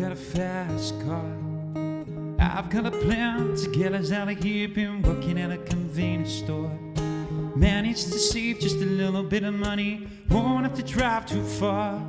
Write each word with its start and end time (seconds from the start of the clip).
Got 0.00 0.12
a 0.12 0.16
fast 0.16 0.98
car. 1.02 1.30
I've 2.38 2.70
got 2.70 2.86
a 2.86 2.90
plan 2.90 3.54
to 3.54 3.70
get 3.70 3.92
us 3.92 4.12
out 4.12 4.30
of 4.30 4.42
here. 4.42 4.66
Been 4.66 5.02
working 5.02 5.38
at 5.38 5.50
a 5.50 5.58
convenience 5.58 6.32
store. 6.32 6.70
Managed 7.54 8.10
to 8.12 8.18
save 8.18 8.60
just 8.60 8.76
a 8.76 8.86
little 8.86 9.22
bit 9.22 9.42
of 9.42 9.52
money. 9.52 10.08
Won't 10.30 10.64
have 10.64 10.74
to 10.76 10.82
drive 10.82 11.26
too 11.26 11.44
far. 11.44 12.00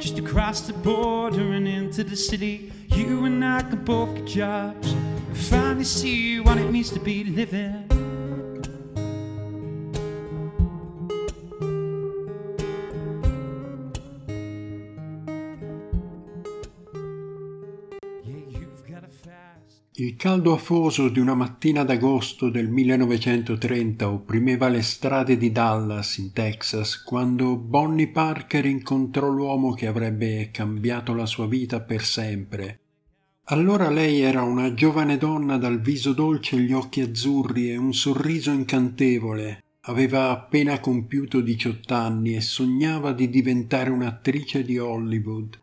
Just 0.00 0.18
across 0.18 0.62
the 0.62 0.72
border 0.72 1.52
and 1.52 1.68
into 1.68 2.02
the 2.02 2.16
city. 2.16 2.72
You 2.88 3.26
and 3.26 3.44
I 3.44 3.62
can 3.62 3.84
both 3.84 4.16
get 4.16 4.26
jobs. 4.26 4.94
Finally 5.48 5.84
see 5.84 6.40
what 6.40 6.58
it 6.58 6.68
means 6.72 6.90
to 6.90 7.00
be 7.00 7.22
living. 7.22 7.84
Il 19.98 20.16
caldo 20.16 20.52
afoso 20.52 21.08
di 21.08 21.20
una 21.20 21.34
mattina 21.34 21.82
d'agosto 21.82 22.50
del 22.50 22.68
1930 22.68 24.10
opprimeva 24.10 24.68
le 24.68 24.82
strade 24.82 25.38
di 25.38 25.50
Dallas, 25.50 26.18
in 26.18 26.34
Texas, 26.34 27.02
quando 27.02 27.56
Bonnie 27.56 28.08
Parker 28.08 28.66
incontrò 28.66 29.28
l'uomo 29.28 29.72
che 29.72 29.86
avrebbe 29.86 30.50
cambiato 30.52 31.14
la 31.14 31.24
sua 31.24 31.46
vita 31.46 31.80
per 31.80 32.04
sempre. 32.04 32.80
Allora 33.44 33.88
lei 33.88 34.20
era 34.20 34.42
una 34.42 34.74
giovane 34.74 35.16
donna 35.16 35.56
dal 35.56 35.80
viso 35.80 36.12
dolce 36.12 36.56
e 36.56 36.60
gli 36.60 36.74
occhi 36.74 37.00
azzurri 37.00 37.70
e 37.70 37.78
un 37.78 37.94
sorriso 37.94 38.50
incantevole. 38.50 39.64
Aveva 39.86 40.28
appena 40.28 40.78
compiuto 40.78 41.40
18 41.40 41.94
anni 41.94 42.34
e 42.34 42.42
sognava 42.42 43.12
di 43.12 43.30
diventare 43.30 43.88
un'attrice 43.88 44.62
di 44.62 44.78
Hollywood. 44.78 45.58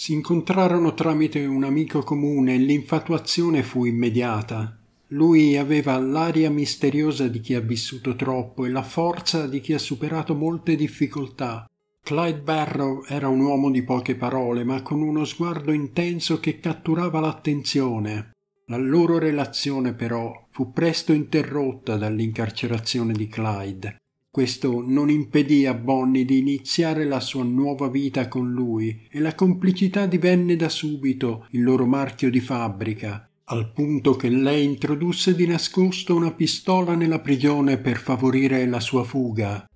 Si 0.00 0.12
incontrarono 0.12 0.94
tramite 0.94 1.44
un 1.44 1.64
amico 1.64 2.04
comune 2.04 2.54
e 2.54 2.58
l'infatuazione 2.58 3.64
fu 3.64 3.84
immediata. 3.84 4.78
Lui 5.08 5.56
aveva 5.56 5.98
l'aria 5.98 6.52
misteriosa 6.52 7.26
di 7.26 7.40
chi 7.40 7.54
ha 7.54 7.60
vissuto 7.60 8.14
troppo 8.14 8.64
e 8.64 8.70
la 8.70 8.84
forza 8.84 9.48
di 9.48 9.58
chi 9.60 9.72
ha 9.72 9.78
superato 9.80 10.36
molte 10.36 10.76
difficoltà. 10.76 11.66
Clyde 12.00 12.42
Barrow 12.42 13.02
era 13.08 13.26
un 13.26 13.40
uomo 13.40 13.72
di 13.72 13.82
poche 13.82 14.14
parole, 14.14 14.62
ma 14.62 14.82
con 14.82 15.02
uno 15.02 15.24
sguardo 15.24 15.72
intenso 15.72 16.38
che 16.38 16.60
catturava 16.60 17.18
l'attenzione. 17.18 18.30
La 18.66 18.76
loro 18.76 19.18
relazione 19.18 19.94
però 19.94 20.46
fu 20.50 20.70
presto 20.70 21.12
interrotta 21.12 21.96
dall'incarcerazione 21.96 23.14
di 23.14 23.26
Clyde. 23.26 23.96
Questo 24.38 24.84
non 24.86 25.10
impedì 25.10 25.66
a 25.66 25.74
Bonnie 25.74 26.24
di 26.24 26.38
iniziare 26.38 27.04
la 27.04 27.18
sua 27.18 27.42
nuova 27.42 27.88
vita 27.88 28.28
con 28.28 28.52
lui 28.52 29.08
e 29.10 29.18
la 29.18 29.34
complicità 29.34 30.06
divenne 30.06 30.54
da 30.54 30.68
subito 30.68 31.48
il 31.50 31.64
loro 31.64 31.86
marchio 31.86 32.30
di 32.30 32.38
fabbrica, 32.38 33.28
al 33.46 33.72
punto 33.72 34.14
che 34.14 34.28
lei 34.28 34.64
introdusse 34.64 35.34
di 35.34 35.44
nascosto 35.44 36.14
una 36.14 36.30
pistola 36.30 36.94
nella 36.94 37.18
prigione 37.18 37.78
per 37.78 37.98
favorire 37.98 38.64
la 38.68 38.78
sua 38.78 39.02
fuga. 39.02 39.66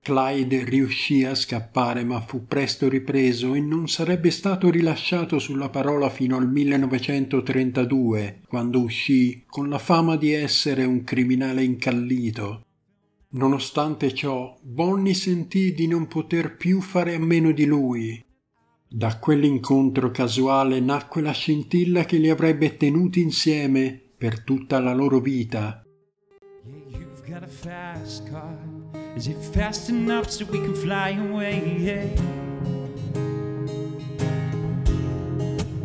Clyde 0.00 0.62
riuscì 0.66 1.24
a 1.24 1.34
scappare 1.34 2.04
ma 2.04 2.20
fu 2.20 2.46
presto 2.46 2.88
ripreso 2.88 3.54
e 3.54 3.60
non 3.60 3.88
sarebbe 3.88 4.30
stato 4.30 4.70
rilasciato 4.70 5.40
sulla 5.40 5.68
parola 5.68 6.08
fino 6.08 6.36
al 6.36 6.48
1932, 6.48 8.42
quando 8.46 8.80
uscì 8.82 9.42
con 9.48 9.68
la 9.68 9.78
fama 9.78 10.14
di 10.14 10.32
essere 10.32 10.84
un 10.84 11.02
criminale 11.02 11.64
incallito. 11.64 12.66
Nonostante 13.34 14.12
ciò, 14.12 14.58
Bonnie 14.60 15.14
sentì 15.14 15.72
di 15.72 15.86
non 15.86 16.06
poter 16.06 16.54
più 16.54 16.82
fare 16.82 17.14
a 17.14 17.18
meno 17.18 17.50
di 17.52 17.64
lui. 17.64 18.22
Da 18.86 19.18
quell'incontro 19.18 20.10
casuale 20.10 20.80
nacque 20.80 21.22
la 21.22 21.32
scintilla 21.32 22.04
che 22.04 22.18
li 22.18 22.28
avrebbe 22.28 22.76
tenuti 22.76 23.22
insieme 23.22 23.98
per 24.18 24.44
tutta 24.44 24.80
la 24.80 24.92
loro 24.92 25.18
vita. 25.18 25.82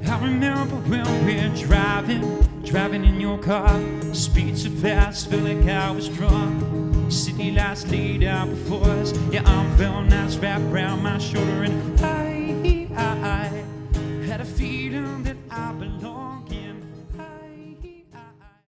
I 0.04 0.20
remember 0.20 0.76
when 0.90 1.26
we 1.26 1.36
were 1.36 1.50
driving, 1.54 2.24
driving 2.64 3.06
in 3.06 3.22
your 3.22 3.40
car. 3.40 3.80
Speed 4.12 4.58
so 4.58 4.70
fast, 4.70 5.30
feel 5.30 5.40
like 5.40 5.66
I 5.70 5.92
was 5.92 6.10
drunk. 6.10 6.87
City 7.10 7.52
lights 7.52 7.90
laid 7.90 8.24
out 8.24 8.50
before 8.50 8.86
us. 9.02 9.14
Your 9.32 9.46
arm 9.48 9.70
felt 9.78 10.08
nice 10.10 10.36
wrapped 10.38 10.66
around 10.66 11.02
my 11.02 11.18
shoulder, 11.18 11.64
and 11.64 12.00
I, 12.02 12.88
I, 12.96 13.06
I 13.24 14.26
had 14.26 14.42
a 14.42 14.46
feeling 14.46 15.24
that 15.24 15.38
I 15.50 15.72
belong 15.72 16.46
in. 16.52 16.76
I, 17.18 17.78
I, 18.14 18.20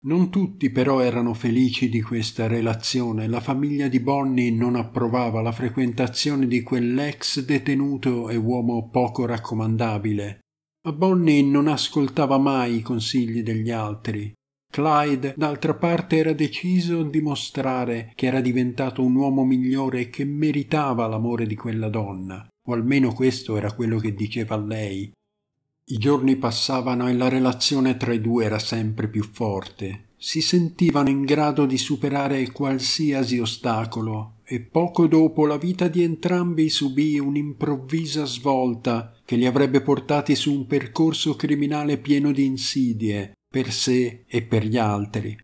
Non 0.02 0.30
tutti 0.30 0.70
però 0.70 1.00
erano 1.00 1.34
felici 1.34 1.90
di 1.90 2.02
questa 2.02 2.46
relazione. 2.46 3.28
La 3.28 3.40
famiglia 3.40 3.88
di 3.88 4.00
Bonnie 4.00 4.52
non 4.52 4.76
approvava 4.76 5.42
la 5.42 5.52
frequentazione 5.52 6.46
di 6.46 6.62
quell'ex 6.62 7.44
detenuto 7.44 8.30
e 8.30 8.36
uomo 8.36 8.90
poco 8.90 9.26
raccomandabile. 9.26 10.40
Ma 10.84 10.94
Bonnie 10.94 11.42
non 11.42 11.68
ascoltava 11.68 12.38
mai 12.38 12.78
i 12.78 12.82
consigli 12.82 13.42
degli 13.42 13.72
altri. 13.72 14.32
Clyde, 14.72 15.34
d'altra 15.36 15.74
parte, 15.74 16.18
era 16.18 16.34
deciso 16.34 17.00
a 17.00 17.10
dimostrare 17.10 18.12
che 18.14 18.28
era 18.28 18.40
diventato 18.40 19.04
un 19.04 19.16
uomo 19.16 19.44
migliore 19.44 20.02
e 20.02 20.10
che 20.10 20.26
meritava 20.26 21.08
l'amore 21.08 21.48
di 21.48 21.56
quella 21.56 21.90
donna, 21.90 22.48
o 22.68 22.74
almeno 22.74 23.12
questo 23.12 23.58
era 23.58 23.74
quello 23.74 23.98
che 23.98 24.14
diceva 24.14 24.54
a 24.54 24.64
lei. 24.64 25.12
I 25.86 25.98
giorni 25.98 26.36
passavano 26.36 27.10
e 27.10 27.14
la 27.14 27.30
relazione 27.30 27.98
tra 27.98 28.14
i 28.14 28.22
due 28.22 28.46
era 28.46 28.60
sempre 28.60 29.08
più 29.08 29.24
forte. 29.24 30.10
Si 30.16 30.40
sentivano 30.40 31.10
in 31.10 31.24
grado 31.26 31.66
di 31.66 31.78
superare 31.78 32.52
qualsiasi 32.52 33.40
ostacolo 33.40 34.36
e 34.44 34.60
poco 34.60 35.08
dopo 35.08 35.48
la 35.48 35.58
vita 35.58 35.88
di 35.88 36.04
entrambi 36.04 36.70
subì 36.70 37.18
un'improvvisa 37.18 38.26
svolta 38.26 39.16
che 39.26 39.36
li 39.36 39.48
avrebbe 39.48 39.82
portati 39.82 40.36
su 40.36 40.54
un 40.54 40.68
percorso 40.68 41.36
criminale 41.36 41.98
pieno 41.98 42.32
di 42.32 42.46
insidie 42.46 43.34
per 43.52 43.72
sé 43.72 44.26
e 44.28 44.44
per 44.44 44.64
gli 44.64 44.78
altri. 44.78 45.36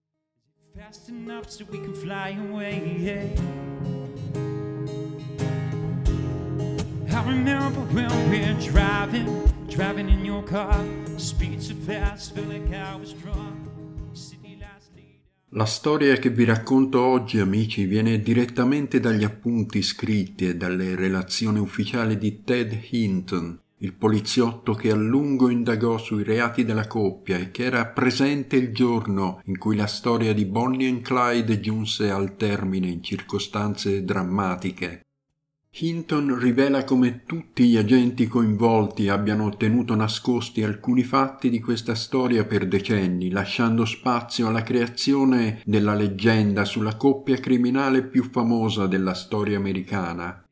La 15.50 15.66
storia 15.66 16.16
che 16.18 16.30
vi 16.30 16.44
racconto 16.44 17.02
oggi, 17.02 17.40
amici, 17.40 17.86
viene 17.86 18.20
direttamente 18.20 19.00
dagli 19.00 19.24
appunti 19.24 19.82
scritti 19.82 20.48
e 20.48 20.56
dalle 20.56 20.96
relazioni 20.96 21.58
ufficiali 21.58 22.20
di 22.20 22.44
Ted 22.44 22.78
Hinton, 22.92 23.60
il 23.80 23.94
poliziotto 23.94 24.74
che 24.74 24.90
a 24.90 24.96
lungo 24.96 25.50
indagò 25.50 25.98
sui 25.98 26.24
reati 26.24 26.64
della 26.64 26.88
coppia 26.88 27.38
e 27.38 27.52
che 27.52 27.64
era 27.64 27.86
presente 27.86 28.56
il 28.56 28.74
giorno 28.74 29.42
in 29.46 29.58
cui 29.58 29.76
la 29.76 29.88
storia 29.88 30.34
di 30.34 30.46
Bonnie 30.46 30.88
e 30.88 31.02
Clyde 31.02 31.60
giunse 31.60 32.10
al 32.10 32.36
termine 32.38 32.88
in 32.88 33.04
circostanze 33.04 34.04
drammatiche. 34.04 35.02
Hinton 35.78 36.40
rivela 36.40 36.86
come 36.86 37.24
tutti 37.26 37.68
gli 37.68 37.76
agenti 37.76 38.28
coinvolti 38.28 39.10
abbiano 39.10 39.58
tenuto 39.58 39.94
nascosti 39.94 40.64
alcuni 40.64 41.04
fatti 41.04 41.50
di 41.50 41.60
questa 41.60 41.96
storia 41.96 42.46
per 42.46 42.66
decenni, 42.66 43.30
lasciando 43.30 43.84
spazio 43.84 44.48
alla 44.48 44.64
creazione 44.64 45.62
della 45.66 45.94
leggenda 45.94 46.64
sulla 46.64 46.96
coppia 46.96 47.36
criminale 47.36 48.04
più 48.04 48.24
famosa 48.24 48.88
della 48.88 49.14
storia 49.14 49.58
americana. 49.58 50.45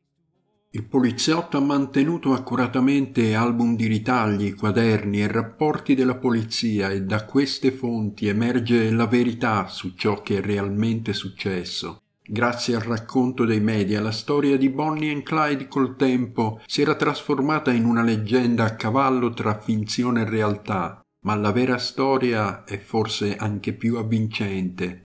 Il 0.74 0.82
poliziotto 0.82 1.56
ha 1.56 1.60
mantenuto 1.60 2.32
accuratamente 2.32 3.36
album 3.36 3.76
di 3.76 3.86
ritagli, 3.86 4.56
quaderni 4.56 5.22
e 5.22 5.28
rapporti 5.28 5.94
della 5.94 6.16
polizia 6.16 6.90
e 6.90 7.02
da 7.02 7.24
queste 7.26 7.70
fonti 7.70 8.26
emerge 8.26 8.90
la 8.90 9.06
verità 9.06 9.68
su 9.68 9.94
ciò 9.94 10.20
che 10.22 10.38
è 10.38 10.40
realmente 10.40 11.12
successo. 11.12 12.02
Grazie 12.26 12.74
al 12.74 12.80
racconto 12.80 13.44
dei 13.44 13.60
media, 13.60 14.00
la 14.00 14.10
storia 14.10 14.56
di 14.56 14.68
Bonnie 14.68 15.12
e 15.12 15.22
Clyde 15.22 15.68
col 15.68 15.94
tempo 15.94 16.60
si 16.66 16.82
era 16.82 16.96
trasformata 16.96 17.70
in 17.70 17.84
una 17.84 18.02
leggenda 18.02 18.64
a 18.64 18.74
cavallo 18.74 19.30
tra 19.30 19.56
finzione 19.56 20.22
e 20.22 20.28
realtà, 20.28 21.00
ma 21.20 21.36
la 21.36 21.52
vera 21.52 21.78
storia 21.78 22.64
è 22.64 22.80
forse 22.80 23.36
anche 23.36 23.74
più 23.74 23.96
avvincente. 23.96 25.03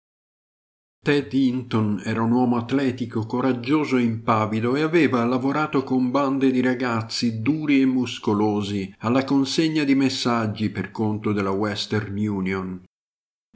Ted 1.01 1.31
Hinton 1.31 2.01
era 2.03 2.21
un 2.21 2.31
uomo 2.31 2.57
atletico, 2.57 3.25
coraggioso 3.25 3.95
e 3.95 4.01
impavido 4.01 4.75
e 4.75 4.81
aveva 4.81 5.23
lavorato 5.23 5.83
con 5.83 6.11
bande 6.11 6.51
di 6.51 6.59
ragazzi 6.61 7.41
duri 7.41 7.81
e 7.81 7.85
muscolosi 7.85 8.93
alla 8.99 9.23
consegna 9.23 9.85
di 9.85 9.95
messaggi 9.95 10.69
per 10.69 10.91
conto 10.91 11.31
della 11.31 11.51
Western 11.51 12.17
Union. 12.17 12.83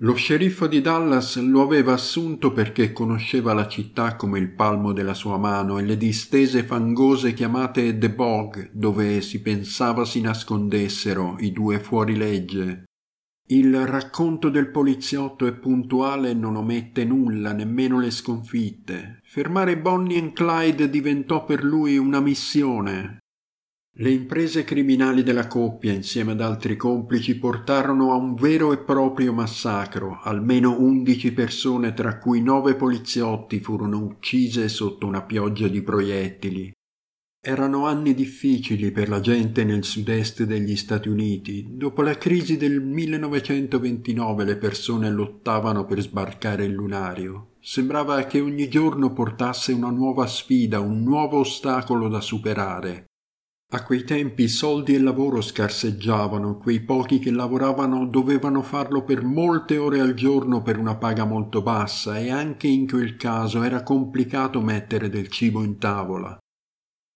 Lo 0.02 0.16
sceriffo 0.16 0.68
di 0.68 0.82
Dallas 0.82 1.38
lo 1.38 1.62
aveva 1.62 1.94
assunto 1.94 2.52
perché 2.52 2.94
conosceva 2.94 3.54
la 3.54 3.68
città 3.68 4.16
come 4.16 4.40
il 4.40 4.50
palmo 4.50 4.92
della 4.92 5.14
sua 5.14 5.38
mano 5.38 5.78
e 5.78 5.84
le 5.84 5.98
distese 5.98 6.64
fangose 6.64 7.34
chiamate 7.34 7.98
The 7.98 8.10
Bog, 8.10 8.72
dove 8.72 9.22
si 9.22 9.42
pensava 9.42 10.06
si 10.06 10.22
nascondessero 10.22 11.36
i 11.40 11.52
due 11.52 11.80
fuorilegge. 11.80 12.86
Il 13.48 13.86
racconto 13.86 14.50
del 14.50 14.70
poliziotto 14.70 15.46
è 15.46 15.54
puntuale 15.54 16.30
e 16.30 16.34
non 16.34 16.56
omette 16.56 17.04
nulla, 17.04 17.52
nemmeno 17.52 18.00
le 18.00 18.12
sconfitte. 18.12 19.20
Fermare 19.24 19.78
Bonnie 19.78 20.18
e 20.18 20.34
Clyde 20.34 20.90
diventò 20.90 21.44
per 21.44 21.64
lui 21.64 21.98
una 21.98 22.20
missione, 22.20 23.20
le 23.98 24.10
imprese 24.10 24.64
criminali 24.64 25.22
della 25.22 25.46
coppia, 25.46 25.94
insieme 25.94 26.32
ad 26.32 26.42
altri 26.42 26.76
complici, 26.76 27.38
portarono 27.38 28.12
a 28.12 28.16
un 28.16 28.34
vero 28.34 28.74
e 28.74 28.80
proprio 28.80 29.34
massacro. 29.34 30.20
Almeno 30.24 30.80
undici 30.80 31.32
persone, 31.32 31.94
tra 31.94 32.18
cui 32.18 32.42
nove 32.42 32.74
poliziotti, 32.74 33.60
furono 33.60 34.00
uccise 34.00 34.68
sotto 34.68 35.06
una 35.06 35.22
pioggia 35.22 35.68
di 35.68 35.84
proiettili. 35.84 36.72
Erano 37.46 37.88
anni 37.88 38.14
difficili 38.14 38.92
per 38.92 39.10
la 39.10 39.20
gente 39.20 39.66
nel 39.66 39.84
sud-est 39.84 40.44
degli 40.44 40.78
Stati 40.78 41.10
Uniti. 41.10 41.68
Dopo 41.72 42.02
la 42.02 42.18
crisi 42.18 42.56
del 42.56 42.80
1929 42.80 44.46
le 44.46 44.56
persone 44.56 45.10
lottavano 45.10 45.84
per 45.84 46.00
sbarcare 46.00 46.64
il 46.64 46.72
lunario. 46.72 47.56
Sembrava 47.60 48.24
che 48.28 48.40
ogni 48.40 48.70
giorno 48.70 49.12
portasse 49.12 49.74
una 49.74 49.90
nuova 49.90 50.26
sfida, 50.26 50.80
un 50.80 51.04
nuovo 51.04 51.40
ostacolo 51.40 52.08
da 52.08 52.22
superare. 52.22 53.08
A 53.74 53.84
quei 53.84 54.06
tempi 54.06 54.48
soldi 54.48 54.96
e 54.96 55.02
lavoro 55.02 55.42
scarseggiavano, 55.42 56.58
quei 56.60 56.80
pochi 56.80 57.20
che 57.20 57.32
lavoravano 57.32 58.08
dovevano 58.08 58.62
farlo 58.62 59.04
per 59.04 59.22
molte 59.22 59.78
ore 59.78 60.00
al 60.00 60.14
giorno 60.14 60.62
per 60.62 60.78
una 60.78 60.96
paga 60.96 61.26
molto 61.26 61.62
bassa 61.62 62.18
e 62.18 62.32
anche 62.32 62.68
in 62.68 62.88
quel 62.88 63.18
caso 63.18 63.64
era 63.64 63.84
complicato 63.84 64.62
mettere 64.62 65.10
del 65.10 65.28
cibo 65.28 65.62
in 65.62 65.78
tavola. 65.78 66.38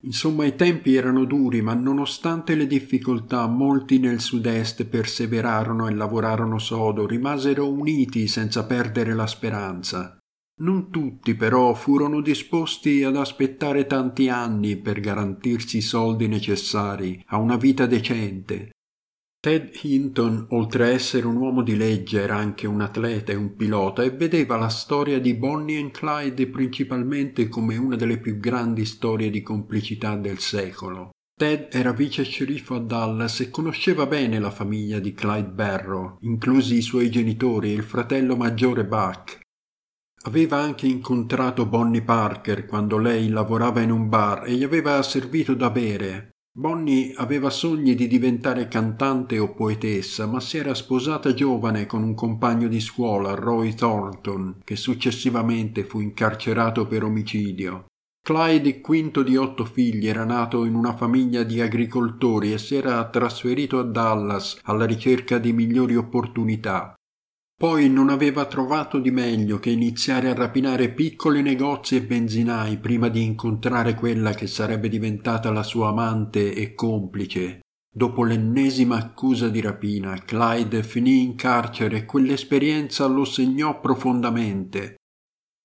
Insomma 0.04 0.46
i 0.46 0.56
tempi 0.56 0.96
erano 0.96 1.26
duri, 1.26 1.62
ma 1.62 1.74
nonostante 1.74 2.54
le 2.54 2.68
difficoltà 2.68 3.48
molti 3.48 3.98
nel 3.98 4.20
sud-est 4.20 4.86
perseverarono 4.86 5.88
e 5.88 5.94
lavorarono 5.94 6.60
sodo, 6.60 7.08
rimasero 7.08 7.68
uniti 7.70 8.28
senza 8.28 8.66
perdere 8.66 9.16
la 9.16 9.26
speranza. 9.26 10.18
Non 10.60 10.90
tutti 10.92 11.36
però 11.36 11.74
furono 11.74 12.22
disposti 12.22 13.04
ad 13.04 13.16
aspettare 13.16 13.86
tanti 13.86 14.30
anni 14.30 14.78
per 14.78 15.00
garantirsi 15.00 15.78
i 15.78 15.82
soldi 15.82 16.28
necessari 16.28 17.24
a 17.28 17.38
una 17.38 17.58
vita 17.58 17.86
decente. 17.86 18.72
Ted 19.48 19.80
Hinton, 19.82 20.48
oltre 20.50 20.84
a 20.84 20.90
essere 20.90 21.26
un 21.26 21.38
uomo 21.38 21.64
di 21.64 21.78
legge, 21.78 22.22
era 22.22 22.36
anche 22.36 22.68
un 22.68 22.82
atleta 22.82 23.32
e 23.32 23.36
un 23.36 23.56
pilota 23.56 24.04
e 24.04 24.10
vedeva 24.10 24.58
la 24.58 24.68
storia 24.68 25.22
di 25.22 25.36
Bonnie 25.36 25.80
e 25.80 25.90
Clyde 25.90 26.48
principalmente 26.48 27.48
come 27.48 27.78
una 27.78 27.96
delle 27.96 28.18
più 28.18 28.40
grandi 28.40 28.84
storie 28.84 29.30
di 29.30 29.42
complicità 29.42 30.18
del 30.18 30.40
secolo. 30.40 31.12
Ted 31.34 31.70
era 31.72 31.94
vice 31.94 32.24
sceriffo 32.24 32.76
a 32.76 32.80
Dallas 32.80 33.40
e 33.40 33.50
conosceva 33.50 34.06
bene 34.06 34.38
la 34.38 34.52
famiglia 34.52 35.00
di 35.00 35.14
Clyde 35.14 35.52
Barrow, 35.52 36.18
inclusi 36.24 36.76
i 36.76 36.82
suoi 36.82 37.10
genitori 37.10 37.70
e 37.70 37.76
il 37.76 37.84
fratello 37.84 38.36
maggiore 38.36 38.84
Buck, 38.84 39.40
Aveva 40.24 40.58
anche 40.58 40.88
incontrato 40.88 41.66
Bonnie 41.66 42.02
Parker 42.02 42.66
quando 42.66 42.98
lei 42.98 43.30
lavorava 43.30 43.80
in 43.80 43.92
un 43.92 44.10
bar 44.10 44.46
e 44.46 44.56
gli 44.56 44.64
aveva 44.64 45.02
servito 45.04 45.54
da 45.54 45.70
bere. 45.70 46.32
Bonnie 46.58 47.14
aveva 47.18 47.52
sogni 47.52 47.94
di 47.94 48.08
diventare 48.08 48.68
cantante 48.68 49.38
o 49.38 49.54
poetessa, 49.54 50.26
ma 50.26 50.40
si 50.40 50.58
era 50.58 50.74
sposata 50.74 51.32
giovane 51.36 51.86
con 51.86 52.02
un 52.02 52.16
compagno 52.16 52.68
di 52.68 52.80
scuola, 52.80 53.36
Roy 53.36 53.76
Thornton, 53.76 54.62
che 54.64 54.76
successivamente 54.76 55.84
fu 55.84 56.00
incarcerato 56.00 56.88
per 56.88 57.04
omicidio. 57.04 57.86
Clyde, 58.26 58.82
quinto 58.82 59.22
di 59.22 59.38
otto 59.38 59.66
figli, 59.66 60.08
era 60.08 60.26
nato 60.26 60.66
in 60.66 60.74
una 60.74 60.96
famiglia 60.96 61.44
di 61.44 61.62
agricoltori 61.62 62.52
e 62.52 62.58
si 62.58 62.74
era 62.74 63.08
trasferito 63.08 63.78
a 63.78 63.84
Dallas 63.84 64.60
alla 64.64 64.86
ricerca 64.86 65.38
di 65.38 65.54
migliori 65.54 65.96
opportunità. 65.96 66.97
Poi 67.60 67.90
non 67.90 68.10
aveva 68.10 68.46
trovato 68.46 69.00
di 69.00 69.10
meglio 69.10 69.58
che 69.58 69.72
iniziare 69.72 70.30
a 70.30 70.36
rapinare 70.36 70.92
piccoli 70.92 71.42
negozi 71.42 71.96
e 71.96 72.04
benzinai 72.04 72.78
prima 72.78 73.10
di 73.10 73.24
incontrare 73.24 73.96
quella 73.96 74.32
che 74.36 74.46
sarebbe 74.46 74.90
diventata 74.90 75.50
la 75.50 75.64
sua 75.64 75.88
amante 75.88 76.54
e 76.54 76.76
complice. 76.76 77.62
Dopo 77.92 78.24
l'ennesima 78.24 78.98
accusa 78.98 79.50
di 79.50 79.60
rapina, 79.60 80.24
Clyde 80.24 80.84
finì 80.84 81.24
in 81.24 81.34
carcere 81.34 81.98
e 81.98 82.06
quell'esperienza 82.06 83.08
lo 83.08 83.26
segnò 83.26 83.80
profondamente. 83.80 84.98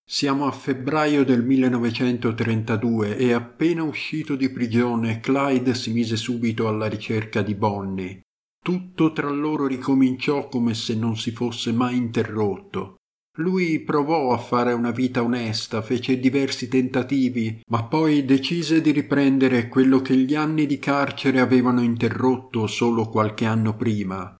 Siamo 0.03 0.47
a 0.47 0.51
febbraio 0.51 1.27
del 1.27 1.45
1932 1.45 3.19
e 3.19 3.35
appena 3.35 3.83
uscito 3.83 4.35
di 4.35 4.49
prigione 4.49 5.21
Clyde 5.21 5.75
si 5.75 5.93
mise 5.93 6.17
subito 6.17 6.69
alla 6.69 6.87
ricerca 6.87 7.43
di 7.43 7.55
Bonnie. 7.55 8.23
Tutto 8.63 9.13
tra 9.13 9.29
loro 9.29 9.67
ricominciò 9.67 10.47
come 10.47 10.75
se 10.75 10.95
non 10.95 11.17
si 11.17 11.33
fosse 11.33 11.73
mai 11.73 11.97
interrotto. 11.97 12.95
Lui 13.39 13.81
provò 13.81 14.33
a 14.33 14.39
fare 14.39 14.73
una 14.73 14.93
vita 14.93 15.23
onesta, 15.23 15.83
fece 15.83 16.21
diversi 16.21 16.69
tentativi, 16.69 17.63
ma 17.71 17.83
poi 17.85 18.25
decise 18.25 18.81
di 18.81 18.93
riprendere 18.93 19.67
quello 19.67 20.01
che 20.01 20.15
gli 20.17 20.37
anni 20.37 20.67
di 20.67 20.79
carcere 20.79 21.41
avevano 21.41 21.81
interrotto 21.81 22.69
solo 22.69 23.09
qualche 23.09 23.47
anno 23.47 23.75
prima. 23.75 24.37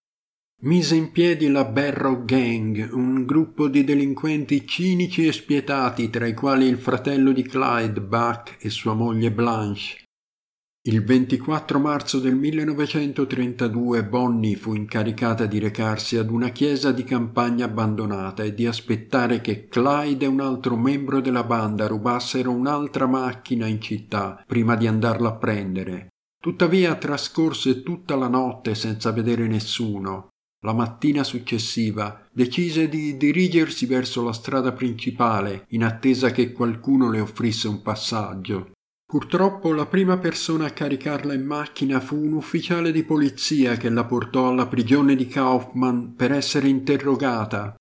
Mise 0.61 0.95
in 0.95 1.11
piedi 1.11 1.49
la 1.49 1.65
Barrow 1.65 2.23
Gang, 2.23 2.91
un 2.93 3.25
gruppo 3.25 3.67
di 3.67 3.83
delinquenti 3.83 4.65
cinici 4.65 5.27
e 5.27 5.33
spietati, 5.33 6.09
tra 6.09 6.25
i 6.25 6.33
quali 6.33 6.67
il 6.67 6.77
fratello 6.77 7.33
di 7.33 7.43
Clyde, 7.43 7.99
Buck, 7.99 8.63
e 8.63 8.69
sua 8.69 8.93
moglie 8.93 9.31
Blanche. 9.31 10.02
Il 10.85 11.01
24 11.01 11.79
marzo 11.79 12.19
del 12.19 12.35
1932 12.35 14.03
Bonnie 14.03 14.57
fu 14.57 14.73
incaricata 14.73 15.45
di 15.45 15.57
recarsi 15.57 16.17
ad 16.17 16.29
una 16.29 16.49
chiesa 16.49 16.91
di 16.91 17.05
campagna 17.05 17.63
abbandonata 17.63 18.43
e 18.43 18.53
di 18.53 18.67
aspettare 18.67 19.39
che 19.39 19.69
Clyde 19.69 20.25
e 20.25 20.27
un 20.27 20.41
altro 20.41 20.75
membro 20.75 21.21
della 21.21 21.45
banda 21.45 21.87
rubassero 21.87 22.51
un'altra 22.51 23.07
macchina 23.07 23.65
in 23.65 23.79
città 23.79 24.43
prima 24.45 24.75
di 24.75 24.85
andarla 24.85 25.29
a 25.29 25.35
prendere. 25.35 26.09
Tuttavia 26.37 26.95
trascorse 26.95 27.81
tutta 27.81 28.17
la 28.17 28.27
notte 28.27 28.75
senza 28.75 29.13
vedere 29.13 29.47
nessuno. 29.47 30.31
La 30.65 30.73
mattina 30.73 31.23
successiva 31.23 32.27
decise 32.29 32.89
di 32.89 33.15
dirigersi 33.15 33.85
verso 33.85 34.21
la 34.21 34.33
strada 34.33 34.73
principale 34.73 35.63
in 35.69 35.85
attesa 35.85 36.31
che 36.31 36.51
qualcuno 36.51 37.09
le 37.09 37.21
offrisse 37.21 37.69
un 37.69 37.81
passaggio. 37.81 38.72
Purtroppo 39.13 39.73
la 39.73 39.85
prima 39.85 40.17
persona 40.17 40.65
a 40.65 40.71
caricarla 40.71 41.35
in 41.35 41.45
macchina 41.45 41.99
fu 41.99 42.15
un 42.15 42.33
ufficiale 42.33 42.91
di 42.91 43.03
polizia 43.03 43.77
che 43.77 43.87
la 43.91 44.05
portò 44.05 44.47
alla 44.47 44.65
prigione 44.65 45.15
di 45.15 45.27
Kaufman 45.27 46.15
per 46.15 46.31
essere 46.31 46.67
interrogata. 46.67 47.75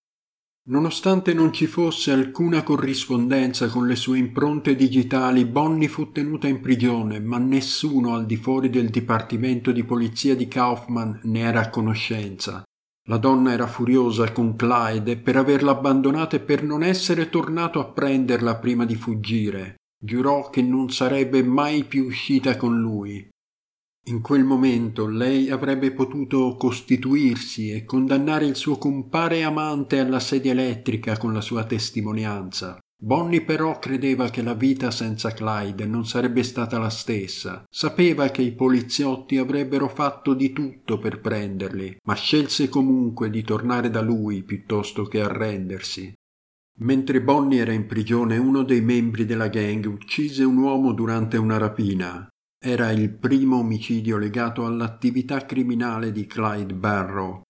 Nonostante 0.69 1.33
non 1.33 1.51
ci 1.51 1.67
fosse 1.67 2.12
alcuna 2.12 2.62
corrispondenza 2.62 3.69
con 3.69 3.87
le 3.87 3.97
sue 3.97 4.19
impronte 4.19 4.77
digitali, 4.77 5.47
Bonnie 5.47 5.89
fu 5.89 6.12
tenuta 6.12 6.49
in 6.49 6.61
prigione, 6.61 7.19
ma 7.19 7.39
nessuno 7.39 8.15
al 8.15 8.27
di 8.27 8.37
fuori 8.37 8.69
del 8.69 8.91
dipartimento 8.91 9.73
di 9.73 9.85
polizia 9.85 10.37
di 10.37 10.47
Kaufman 10.47 11.21
ne 11.23 11.41
era 11.41 11.61
a 11.61 11.71
conoscenza. 11.71 12.62
La 13.09 13.17
donna 13.17 13.53
era 13.53 13.67
furiosa 13.67 14.31
con 14.33 14.55
Clyde 14.55 15.17
per 15.17 15.37
averla 15.37 15.71
abbandonata 15.71 16.37
e 16.37 16.41
per 16.41 16.62
non 16.62 16.83
essere 16.83 17.31
tornato 17.31 17.81
a 17.81 17.91
prenderla 17.91 18.57
prima 18.57 18.85
di 18.85 18.97
fuggire. 18.97 19.77
Giurò 20.05 20.51
che 20.51 20.63
non 20.63 20.91
sarebbe 20.91 21.45
mai 21.45 21.85
più 21.85 22.07
uscita 22.07 22.57
con 22.57 22.81
lui. 22.81 23.25
In 24.07 24.21
quel 24.21 24.43
momento 24.43 25.07
lei 25.07 25.49
avrebbe 25.49 25.93
potuto 25.93 26.57
costituirsi 26.57 27.71
e 27.71 27.85
condannare 27.85 28.47
il 28.47 28.57
suo 28.57 28.79
compare 28.79 29.45
amante 29.45 30.01
alla 30.01 30.19
sedia 30.19 30.51
elettrica 30.51 31.17
con 31.17 31.33
la 31.33 31.41
sua 31.41 31.63
testimonianza. 31.65 32.81
Bonnie 33.01 33.45
però 33.45 33.79
credeva 33.79 34.29
che 34.29 34.43
la 34.43 34.55
vita 34.55 34.91
senza 34.91 35.33
Clyde 35.33 35.87
non 35.87 36.05
sarebbe 36.05 36.43
stata 36.43 36.79
la 36.79 36.91
stessa. 36.91 37.63
Sapeva 37.71 38.29
che 38.31 38.43
i 38.43 38.55
poliziotti 38.55 39.37
avrebbero 39.37 39.89
fatto 39.89 40.35
di 40.35 40.53
tutto 40.53 40.99
per 40.99 41.21
prenderli, 41.21 41.97
ma 42.05 42.15
scelse 42.15 42.69
comunque 42.69 43.31
di 43.31 43.43
tornare 43.43 43.89
da 43.89 44.01
lui 44.01 44.43
piuttosto 44.43 45.05
che 45.05 45.21
arrendersi. 45.21 46.13
Mentre 46.83 47.23
Bonnie 47.23 47.61
era 47.61 47.73
in 47.73 47.87
prigione, 47.87 48.37
uno 48.39 48.65
dei 48.65 48.81
membri 48.81 49.25
della 49.25 49.47
gang 49.47 49.87
uccise 49.87 50.43
un 50.43 50.57
uomo 50.57 50.93
durante 50.93 51.37
una 51.37 51.57
rapina. 51.57 52.27
Era 52.61 52.91
il 52.91 53.11
primo 53.11 53.59
omicidio 53.59 54.19
legato 54.19 54.67
all'attività 54.67 55.47
criminale 55.47 56.11
di 56.11 56.27
Clyde 56.27 56.75
Barrow. 56.75 57.43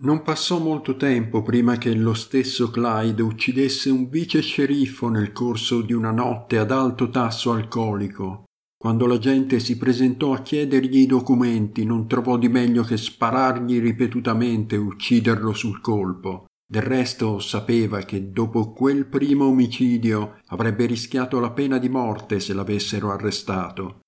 Non 0.00 0.22
passò 0.22 0.58
molto 0.58 0.96
tempo 0.96 1.42
prima 1.42 1.76
che 1.76 1.94
lo 1.94 2.14
stesso 2.14 2.70
Clyde 2.70 3.22
uccidesse 3.22 3.90
un 3.90 4.08
vice 4.08 4.40
sceriffo 4.40 5.08
nel 5.08 5.32
corso 5.32 5.82
di 5.82 5.92
una 5.92 6.10
notte 6.10 6.56
ad 6.56 6.70
alto 6.70 7.10
tasso 7.10 7.52
alcolico. 7.52 8.44
Quando 8.78 9.06
la 9.06 9.18
gente 9.18 9.58
si 9.60 9.76
presentò 9.76 10.32
a 10.32 10.40
chiedergli 10.40 10.98
i 10.98 11.06
documenti, 11.06 11.84
non 11.84 12.06
trovò 12.06 12.38
di 12.38 12.48
meglio 12.48 12.84
che 12.84 12.96
sparargli 12.96 13.80
ripetutamente 13.80 14.76
e 14.76 14.78
ucciderlo 14.78 15.52
sul 15.52 15.80
colpo. 15.82 16.45
Del 16.68 16.82
resto 16.82 17.38
sapeva 17.38 18.00
che 18.00 18.32
dopo 18.32 18.72
quel 18.72 19.06
primo 19.06 19.44
omicidio 19.44 20.40
avrebbe 20.46 20.86
rischiato 20.86 21.38
la 21.38 21.52
pena 21.52 21.78
di 21.78 21.88
morte 21.88 22.40
se 22.40 22.52
l'avessero 22.54 23.12
arrestato. 23.12 24.00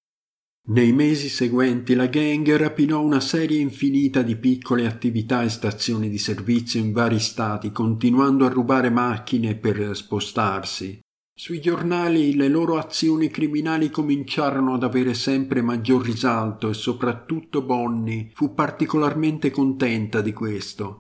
Nei 0.71 0.93
mesi 0.93 1.29
seguenti 1.29 1.95
la 1.95 2.09
gang 2.09 2.57
rapinò 2.57 3.01
una 3.01 3.21
serie 3.21 3.61
infinita 3.61 4.23
di 4.23 4.37
piccole 4.37 4.87
attività 4.87 5.43
e 5.43 5.49
stazioni 5.49 6.11
di 6.11 6.19
servizio 6.19 6.81
in 6.81 6.93
vari 6.93 7.21
stati, 7.21 7.71
continuando 7.71 8.45
a 8.45 8.51
rubare 8.51 8.91
macchine 8.91 9.55
per 9.55 9.97
spostarsi. 9.97 10.99
Sui 11.33 11.61
giornali 11.61 12.35
le 12.35 12.49
loro 12.49 12.77
azioni 12.77 13.29
criminali 13.29 13.89
cominciarono 13.89 14.75
ad 14.75 14.83
avere 14.83 15.15
sempre 15.15 15.63
maggior 15.63 16.05
risalto 16.05 16.69
e 16.69 16.75
soprattutto 16.75 17.63
Bonnie 17.63 18.31
fu 18.35 18.53
particolarmente 18.53 19.53
contenta 19.53 20.21
di 20.21 20.33
questo. 20.33 20.99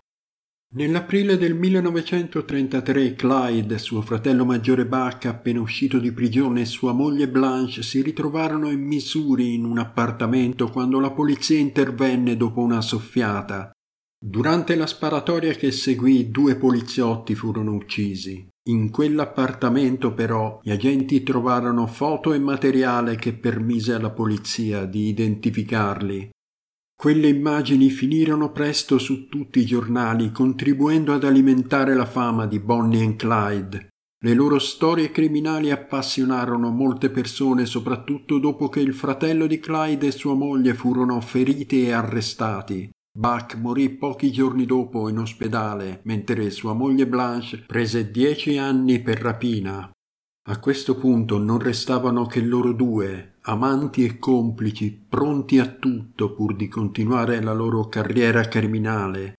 Nell'aprile 0.70 1.38
del 1.38 1.54
1933 1.54 3.14
Clyde, 3.14 3.78
suo 3.78 4.02
fratello 4.02 4.44
maggiore 4.44 4.84
Buck, 4.84 5.24
appena 5.24 5.62
uscito 5.62 5.98
di 5.98 6.12
prigione, 6.12 6.60
e 6.60 6.66
sua 6.66 6.92
moglie 6.92 7.26
Blanche 7.26 7.82
si 7.82 8.02
ritrovarono 8.02 8.70
in 8.70 8.80
Missouri 8.80 9.54
in 9.54 9.64
un 9.64 9.78
appartamento 9.78 10.68
quando 10.68 11.00
la 11.00 11.10
polizia 11.10 11.58
intervenne 11.58 12.36
dopo 12.36 12.60
una 12.60 12.82
soffiata. 12.82 13.70
Durante 14.22 14.74
la 14.74 14.86
sparatoria 14.86 15.54
che 15.54 15.70
seguì 15.70 16.30
due 16.30 16.56
poliziotti 16.56 17.34
furono 17.34 17.72
uccisi. 17.72 18.46
In 18.68 18.90
quell'appartamento 18.90 20.12
però 20.12 20.60
gli 20.62 20.70
agenti 20.70 21.22
trovarono 21.22 21.86
foto 21.86 22.34
e 22.34 22.38
materiale 22.38 23.16
che 23.16 23.32
permise 23.32 23.94
alla 23.94 24.10
polizia 24.10 24.84
di 24.84 25.08
identificarli. 25.08 26.28
Quelle 27.00 27.28
immagini 27.28 27.90
finirono 27.90 28.50
presto 28.50 28.98
su 28.98 29.28
tutti 29.28 29.60
i 29.60 29.64
giornali, 29.64 30.32
contribuendo 30.32 31.12
ad 31.12 31.22
alimentare 31.22 31.94
la 31.94 32.06
fama 32.06 32.44
di 32.44 32.58
Bonnie 32.58 33.04
e 33.04 33.14
Clyde. 33.14 33.88
Le 34.20 34.34
loro 34.34 34.58
storie 34.58 35.12
criminali 35.12 35.70
appassionarono 35.70 36.70
molte 36.70 37.08
persone, 37.10 37.66
soprattutto 37.66 38.40
dopo 38.40 38.68
che 38.68 38.80
il 38.80 38.94
fratello 38.94 39.46
di 39.46 39.60
Clyde 39.60 40.08
e 40.08 40.10
sua 40.10 40.34
moglie 40.34 40.74
furono 40.74 41.20
feriti 41.20 41.86
e 41.86 41.92
arrestati. 41.92 42.90
Buck 43.16 43.54
morì 43.54 43.90
pochi 43.90 44.32
giorni 44.32 44.66
dopo 44.66 45.08
in 45.08 45.18
ospedale, 45.18 46.00
mentre 46.02 46.50
sua 46.50 46.72
moglie 46.72 47.06
Blanche 47.06 47.58
prese 47.64 48.10
dieci 48.10 48.58
anni 48.58 48.98
per 48.98 49.20
rapina. 49.20 49.88
A 50.48 50.58
questo 50.58 50.96
punto 50.96 51.38
non 51.38 51.60
restavano 51.60 52.26
che 52.26 52.40
loro 52.40 52.72
due, 52.72 53.34
amanti 53.48 54.04
e 54.04 54.18
complici, 54.18 55.06
pronti 55.08 55.58
a 55.58 55.66
tutto 55.66 56.34
pur 56.34 56.54
di 56.54 56.68
continuare 56.68 57.40
la 57.42 57.54
loro 57.54 57.88
carriera 57.88 58.46
criminale. 58.46 59.32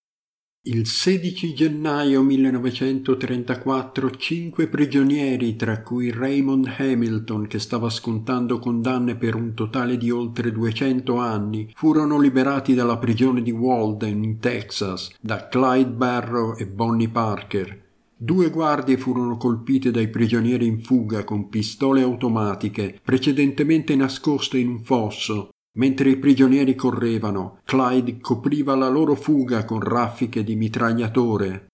Il 0.62 0.86
16 0.86 1.54
gennaio 1.54 2.20
1934 2.20 4.10
cinque 4.10 4.66
prigionieri, 4.66 5.56
tra 5.56 5.80
cui 5.80 6.10
Raymond 6.10 6.74
Hamilton, 6.76 7.46
che 7.46 7.58
stava 7.58 7.88
scontando 7.88 8.58
condanne 8.58 9.16
per 9.16 9.36
un 9.36 9.54
totale 9.54 9.96
di 9.96 10.10
oltre 10.10 10.52
200 10.52 11.16
anni, 11.16 11.72
furono 11.74 12.20
liberati 12.20 12.74
dalla 12.74 12.98
prigione 12.98 13.42
di 13.42 13.52
Walden, 13.52 14.22
in 14.22 14.38
Texas, 14.38 15.14
da 15.20 15.48
Clyde 15.48 15.92
Barrow 15.92 16.56
e 16.58 16.66
Bonnie 16.66 17.08
Parker, 17.08 17.89
Due 18.22 18.50
guardie 18.50 18.98
furono 18.98 19.38
colpite 19.38 19.90
dai 19.90 20.08
prigionieri 20.08 20.66
in 20.66 20.82
fuga 20.82 21.24
con 21.24 21.48
pistole 21.48 22.02
automatiche 22.02 23.00
precedentemente 23.02 23.96
nascoste 23.96 24.58
in 24.58 24.68
un 24.68 24.82
fosso. 24.82 25.48
Mentre 25.78 26.10
i 26.10 26.18
prigionieri 26.18 26.74
correvano, 26.74 27.60
Clyde 27.64 28.18
copriva 28.20 28.74
la 28.74 28.90
loro 28.90 29.14
fuga 29.14 29.64
con 29.64 29.80
raffiche 29.80 30.44
di 30.44 30.54
mitragliatore. 30.54 31.68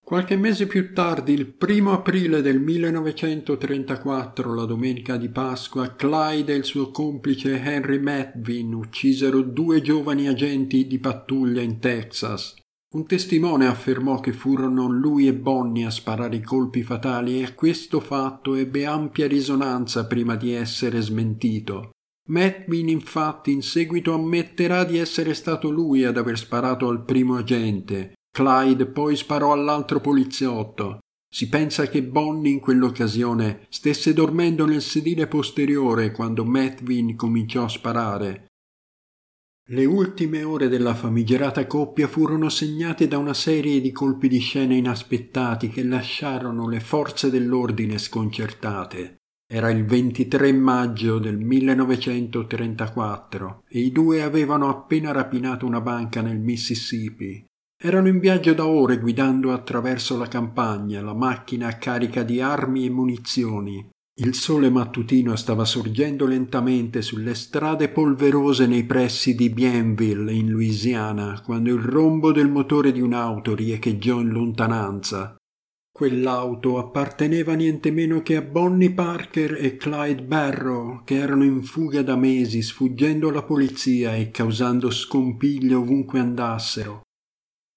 Qualche 0.00 0.36
mese 0.36 0.68
più 0.68 0.94
tardi, 0.94 1.32
il 1.32 1.46
primo 1.46 1.90
aprile 1.90 2.40
del 2.40 2.60
1934, 2.60 4.54
la 4.54 4.66
domenica 4.66 5.16
di 5.16 5.28
Pasqua, 5.28 5.96
Clyde 5.96 6.52
e 6.52 6.56
il 6.56 6.64
suo 6.64 6.92
complice 6.92 7.60
Henry 7.60 7.98
Medvin 7.98 8.74
uccisero 8.74 9.42
due 9.42 9.80
giovani 9.80 10.28
agenti 10.28 10.86
di 10.86 11.00
pattuglia 11.00 11.62
in 11.62 11.80
Texas. 11.80 12.54
Un 12.92 13.06
testimone 13.06 13.68
affermò 13.68 14.18
che 14.18 14.32
furono 14.32 14.88
lui 14.88 15.28
e 15.28 15.32
Bonnie 15.32 15.86
a 15.86 15.90
sparare 15.90 16.34
i 16.34 16.42
colpi 16.42 16.82
fatali 16.82 17.40
e 17.40 17.54
questo 17.54 18.00
fatto 18.00 18.56
ebbe 18.56 18.84
ampia 18.84 19.28
risonanza 19.28 20.06
prima 20.06 20.34
di 20.34 20.52
essere 20.52 21.00
smentito. 21.00 21.90
Metmin 22.30 22.88
infatti 22.88 23.52
in 23.52 23.62
seguito 23.62 24.12
ammetterà 24.12 24.82
di 24.82 24.98
essere 24.98 25.34
stato 25.34 25.70
lui 25.70 26.02
ad 26.04 26.16
aver 26.16 26.36
sparato 26.36 26.88
al 26.88 27.04
primo 27.04 27.36
agente. 27.36 28.14
Clyde 28.28 28.86
poi 28.86 29.14
sparò 29.14 29.52
all'altro 29.52 30.00
poliziotto. 30.00 30.98
Si 31.32 31.48
pensa 31.48 31.86
che 31.86 32.02
Bonnie 32.02 32.54
in 32.54 32.58
quell'occasione 32.58 33.66
stesse 33.68 34.12
dormendo 34.12 34.66
nel 34.66 34.82
sedile 34.82 35.28
posteriore 35.28 36.10
quando 36.10 36.44
Metvin 36.44 37.14
cominciò 37.14 37.62
a 37.62 37.68
sparare. 37.68 38.46
Le 39.72 39.84
ultime 39.84 40.42
ore 40.42 40.66
della 40.66 40.96
famigerata 40.96 41.64
coppia 41.68 42.08
furono 42.08 42.48
segnate 42.48 43.06
da 43.06 43.18
una 43.18 43.34
serie 43.34 43.80
di 43.80 43.92
colpi 43.92 44.26
di 44.26 44.40
scena 44.40 44.74
inaspettati 44.74 45.68
che 45.68 45.84
lasciarono 45.84 46.68
le 46.68 46.80
forze 46.80 47.30
dell'ordine 47.30 47.96
sconcertate. 47.98 49.18
Era 49.48 49.70
il 49.70 49.84
23 49.84 50.52
maggio 50.52 51.20
del 51.20 51.38
1934 51.38 53.62
e 53.68 53.78
i 53.78 53.92
due 53.92 54.22
avevano 54.22 54.68
appena 54.68 55.12
rapinato 55.12 55.66
una 55.66 55.80
banca 55.80 56.20
nel 56.20 56.40
Mississippi. 56.40 57.44
Erano 57.80 58.08
in 58.08 58.18
viaggio 58.18 58.54
da 58.54 58.66
ore 58.66 58.98
guidando 58.98 59.52
attraverso 59.52 60.18
la 60.18 60.26
campagna, 60.26 61.00
la 61.00 61.14
macchina 61.14 61.78
carica 61.78 62.24
di 62.24 62.40
armi 62.40 62.86
e 62.86 62.90
munizioni. 62.90 63.88
Il 64.22 64.34
sole 64.34 64.68
mattutino 64.68 65.34
stava 65.34 65.64
sorgendo 65.64 66.26
lentamente 66.26 67.00
sulle 67.00 67.34
strade 67.34 67.88
polverose 67.88 68.66
nei 68.66 68.84
pressi 68.84 69.34
di 69.34 69.48
Bienville, 69.48 70.34
in 70.34 70.50
Louisiana, 70.50 71.40
quando 71.42 71.70
il 71.70 71.80
rombo 71.80 72.30
del 72.30 72.50
motore 72.50 72.92
di 72.92 73.00
un'auto 73.00 73.54
riecheggiò 73.54 74.20
in 74.20 74.28
lontananza. 74.28 75.36
Quell'auto 75.90 76.78
apparteneva 76.78 77.54
niente 77.54 77.90
meno 77.90 78.20
che 78.20 78.36
a 78.36 78.42
Bonnie 78.42 78.92
Parker 78.92 79.56
e 79.58 79.78
Clyde 79.78 80.22
Barrow, 80.22 81.02
che 81.04 81.14
erano 81.14 81.44
in 81.44 81.62
fuga 81.62 82.02
da 82.02 82.16
mesi, 82.16 82.60
sfuggendo 82.60 83.30
alla 83.30 83.42
polizia 83.42 84.14
e 84.16 84.30
causando 84.30 84.90
scompiglio 84.90 85.80
ovunque 85.80 86.18
andassero. 86.18 87.00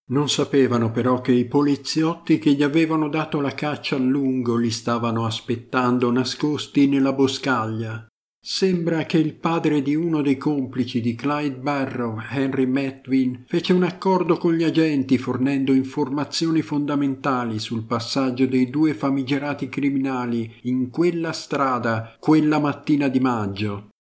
Non 0.05 0.27
sapevano 0.27 0.91
però 0.91 1.21
che 1.21 1.31
i 1.31 1.45
poliziotti 1.45 2.37
che 2.37 2.51
gli 2.51 2.63
avevano 2.63 3.07
dato 3.07 3.39
la 3.39 3.53
caccia 3.53 3.95
a 3.95 3.99
lungo 3.99 4.57
li 4.57 4.69
stavano 4.69 5.25
aspettando 5.25 6.11
nascosti 6.11 6.87
nella 6.87 7.13
boscaglia. 7.13 8.05
Sembra 8.45 9.05
che 9.05 9.17
il 9.17 9.35
padre 9.35 9.81
di 9.81 9.95
uno 9.95 10.21
dei 10.21 10.35
complici 10.35 10.99
di 10.99 11.15
Clyde 11.15 11.55
Barrow, 11.55 12.19
Henry 12.29 12.65
Metwin, 12.65 13.45
fece 13.47 13.71
un 13.71 13.83
accordo 13.83 14.35
con 14.35 14.53
gli 14.53 14.63
agenti 14.63 15.17
fornendo 15.17 15.71
informazioni 15.71 16.61
fondamentali 16.61 17.57
sul 17.57 17.85
passaggio 17.85 18.45
dei 18.45 18.69
due 18.69 18.93
famigerati 18.93 19.69
criminali 19.69 20.53
in 20.63 20.89
quella 20.89 21.31
strada 21.31 22.17
quella 22.19 22.59
mattina 22.59 23.07
di 23.07 23.21
maggio. 23.21 23.91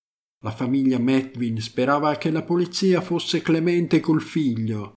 La 0.43 0.51
famiglia 0.51 0.99
Metwin 0.99 1.61
sperava 1.61 2.17
che 2.17 2.29
la 2.29 2.41
polizia 2.41 2.99
fosse 2.99 3.41
clemente 3.41 4.01
col 4.01 4.21
figlio, 4.21 4.95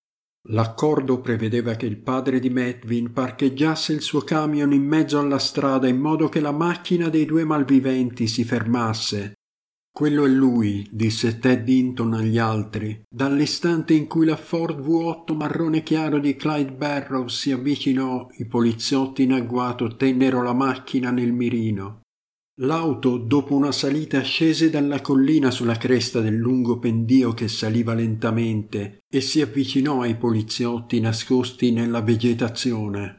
L'accordo 0.50 1.20
prevedeva 1.20 1.74
che 1.74 1.86
il 1.86 1.96
padre 1.96 2.38
di 2.38 2.50
Medvin 2.50 3.12
parcheggiasse 3.12 3.92
il 3.92 4.00
suo 4.00 4.20
camion 4.20 4.72
in 4.72 4.84
mezzo 4.84 5.18
alla 5.18 5.38
strada 5.38 5.88
in 5.88 5.98
modo 5.98 6.28
che 6.28 6.38
la 6.38 6.52
macchina 6.52 7.08
dei 7.08 7.24
due 7.24 7.42
malviventi 7.42 8.28
si 8.28 8.44
fermasse. 8.44 9.34
Quello 9.90 10.24
è 10.24 10.28
lui, 10.28 10.86
disse 10.92 11.38
Ted 11.38 11.66
Hinton 11.66 12.12
agli 12.12 12.38
altri, 12.38 13.02
dall'istante 13.08 13.94
in 13.94 14.06
cui 14.06 14.26
la 14.26 14.36
Ford 14.36 14.78
V8 14.78 15.34
marrone 15.34 15.82
chiaro 15.82 16.18
di 16.18 16.36
Clyde 16.36 16.72
Barrow 16.72 17.26
si 17.28 17.50
avvicinò, 17.50 18.28
i 18.36 18.44
poliziotti 18.44 19.22
in 19.22 19.32
agguato 19.32 19.96
tennero 19.96 20.42
la 20.42 20.52
macchina 20.52 21.10
nel 21.10 21.32
mirino. 21.32 22.02
L'auto, 22.60 23.18
dopo 23.18 23.54
una 23.54 23.70
salita, 23.70 24.22
scese 24.22 24.70
dalla 24.70 25.02
collina 25.02 25.50
sulla 25.50 25.76
cresta 25.76 26.20
del 26.20 26.36
lungo 26.36 26.78
pendio 26.78 27.34
che 27.34 27.48
saliva 27.48 27.92
lentamente 27.92 29.04
e 29.10 29.20
si 29.20 29.42
avvicinò 29.42 30.00
ai 30.00 30.16
poliziotti 30.16 30.98
nascosti 30.98 31.70
nella 31.70 32.00
vegetazione. 32.00 33.18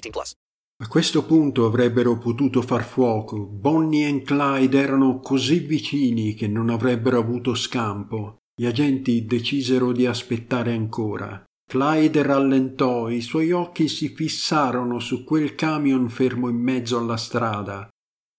18 0.00 0.10
plus. 0.10 0.32
A 0.82 0.88
questo 0.88 1.24
punto 1.24 1.64
avrebbero 1.64 2.18
potuto 2.18 2.60
far 2.60 2.84
fuoco. 2.84 3.46
Bonnie 3.46 4.08
e 4.08 4.22
Clyde 4.22 4.78
erano 4.78 5.20
così 5.20 5.60
vicini 5.60 6.34
che 6.34 6.48
non 6.48 6.68
avrebbero 6.68 7.18
avuto 7.18 7.54
scampo. 7.54 8.36
Gli 8.54 8.66
agenti 8.66 9.24
decisero 9.24 9.92
di 9.92 10.04
aspettare 10.04 10.72
ancora. 10.72 11.42
Clyde 11.68 12.22
rallentò, 12.22 13.08
i 13.08 13.22
suoi 13.22 13.52
occhi 13.52 13.88
si 13.88 14.10
fissarono 14.10 15.00
su 15.00 15.24
quel 15.24 15.54
camion 15.54 16.08
fermo 16.10 16.48
in 16.48 16.56
mezzo 16.56 16.98
alla 16.98 17.16
strada. 17.16 17.88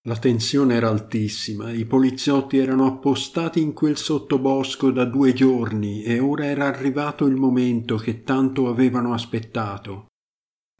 La 0.07 0.15
tensione 0.15 0.75
era 0.75 0.89
altissima, 0.89 1.71
i 1.71 1.85
poliziotti 1.85 2.57
erano 2.57 2.85
appostati 2.85 3.61
in 3.61 3.73
quel 3.73 3.97
sottobosco 3.97 4.91
da 4.91 5.03
due 5.03 5.33
giorni 5.33 6.03
e 6.03 6.19
ora 6.19 6.45
era 6.45 6.67
arrivato 6.67 7.25
il 7.25 7.35
momento 7.35 7.97
che 7.97 8.23
tanto 8.23 8.69
avevano 8.69 9.13
aspettato. 9.13 10.05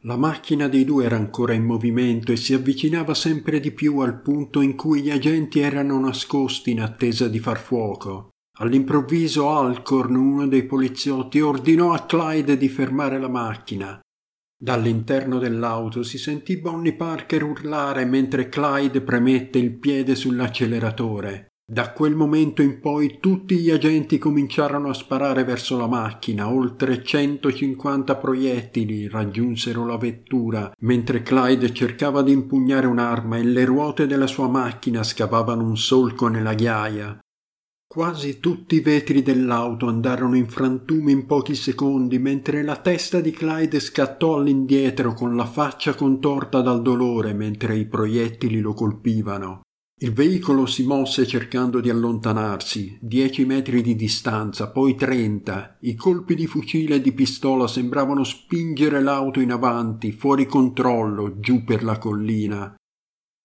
La 0.02 0.16
macchina 0.16 0.68
dei 0.68 0.84
due 0.84 1.06
era 1.06 1.16
ancora 1.16 1.54
in 1.54 1.64
movimento 1.64 2.30
e 2.30 2.36
si 2.36 2.54
avvicinava 2.54 3.14
sempre 3.14 3.58
di 3.58 3.72
più 3.72 3.98
al 3.98 4.22
punto 4.22 4.60
in 4.60 4.76
cui 4.76 5.02
gli 5.02 5.10
agenti 5.10 5.58
erano 5.58 5.98
nascosti 5.98 6.70
in 6.70 6.80
attesa 6.80 7.26
di 7.26 7.40
far 7.40 7.58
fuoco. 7.58 8.28
All'improvviso 8.58 9.50
Alcorn, 9.50 10.14
uno 10.14 10.46
dei 10.46 10.64
poliziotti, 10.66 11.40
ordinò 11.40 11.92
a 11.92 12.06
Clyde 12.06 12.56
di 12.56 12.68
fermare 12.68 13.18
la 13.18 13.28
macchina. 13.28 14.00
Dall'interno 14.56 15.38
dell'auto 15.38 16.04
si 16.04 16.18
sentì 16.18 16.60
Bonnie 16.60 16.94
Parker 16.94 17.42
urlare 17.42 18.04
mentre 18.04 18.48
Clyde 18.48 19.02
premette 19.02 19.58
il 19.58 19.78
piede 19.78 20.14
sull'acceleratore. 20.14 21.47
Da 21.70 21.92
quel 21.92 22.14
momento 22.14 22.62
in 22.62 22.80
poi 22.80 23.18
tutti 23.20 23.58
gli 23.58 23.68
agenti 23.68 24.16
cominciarono 24.16 24.88
a 24.88 24.94
sparare 24.94 25.44
verso 25.44 25.76
la 25.76 25.86
macchina. 25.86 26.50
Oltre 26.50 27.04
150 27.04 28.16
proiettili 28.16 29.06
raggiunsero 29.06 29.84
la 29.84 29.98
vettura, 29.98 30.72
mentre 30.78 31.22
Clyde 31.22 31.74
cercava 31.74 32.22
di 32.22 32.32
impugnare 32.32 32.86
un'arma 32.86 33.36
e 33.36 33.44
le 33.44 33.66
ruote 33.66 34.06
della 34.06 34.26
sua 34.26 34.48
macchina 34.48 35.02
scavavano 35.02 35.62
un 35.62 35.76
solco 35.76 36.28
nella 36.28 36.54
ghiaia. 36.54 37.18
Quasi 37.86 38.40
tutti 38.40 38.76
i 38.76 38.80
vetri 38.80 39.22
dell'auto 39.22 39.88
andarono 39.88 40.36
in 40.36 40.48
frantumi 40.48 41.12
in 41.12 41.26
pochi 41.26 41.54
secondi, 41.54 42.18
mentre 42.18 42.62
la 42.62 42.76
testa 42.76 43.20
di 43.20 43.30
Clyde 43.30 43.78
scattò 43.78 44.36
all'indietro 44.36 45.12
con 45.12 45.36
la 45.36 45.44
faccia 45.44 45.94
contorta 45.94 46.62
dal 46.62 46.80
dolore 46.80 47.34
mentre 47.34 47.76
i 47.76 47.84
proiettili 47.84 48.60
lo 48.60 48.72
colpivano. 48.72 49.60
Il 50.00 50.12
veicolo 50.12 50.66
si 50.66 50.84
mosse 50.84 51.26
cercando 51.26 51.80
di 51.80 51.90
allontanarsi, 51.90 52.98
dieci 53.00 53.44
metri 53.44 53.82
di 53.82 53.96
distanza, 53.96 54.70
poi 54.70 54.94
trenta. 54.94 55.76
I 55.80 55.96
colpi 55.96 56.36
di 56.36 56.46
fucile 56.46 56.96
e 56.96 57.00
di 57.00 57.10
pistola 57.10 57.66
sembravano 57.66 58.22
spingere 58.22 59.02
l'auto 59.02 59.40
in 59.40 59.50
avanti, 59.50 60.12
fuori 60.12 60.46
controllo, 60.46 61.40
giù 61.40 61.64
per 61.64 61.82
la 61.82 61.98
collina. 61.98 62.76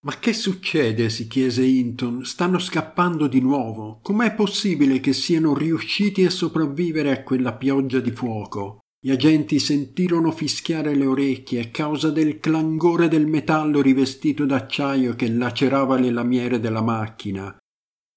Ma 0.04 0.18
che 0.20 0.32
succede? 0.32 1.10
si 1.10 1.26
chiese 1.26 1.64
Hinton. 1.64 2.24
Stanno 2.24 2.60
scappando 2.60 3.26
di 3.26 3.40
nuovo. 3.40 3.98
Com'è 4.00 4.32
possibile 4.34 5.00
che 5.00 5.12
siano 5.12 5.54
riusciti 5.54 6.24
a 6.24 6.30
sopravvivere 6.30 7.10
a 7.10 7.22
quella 7.24 7.54
pioggia 7.54 7.98
di 7.98 8.12
fuoco? 8.12 8.83
Gli 9.04 9.10
agenti 9.10 9.58
sentirono 9.58 10.30
fischiare 10.30 10.94
le 10.94 11.04
orecchie 11.04 11.60
a 11.60 11.68
causa 11.68 12.08
del 12.10 12.40
clangore 12.40 13.06
del 13.06 13.26
metallo 13.26 13.82
rivestito 13.82 14.46
d'acciaio 14.46 15.14
che 15.14 15.28
lacerava 15.28 15.98
le 15.98 16.10
lamiere 16.10 16.58
della 16.58 16.80
macchina. 16.80 17.54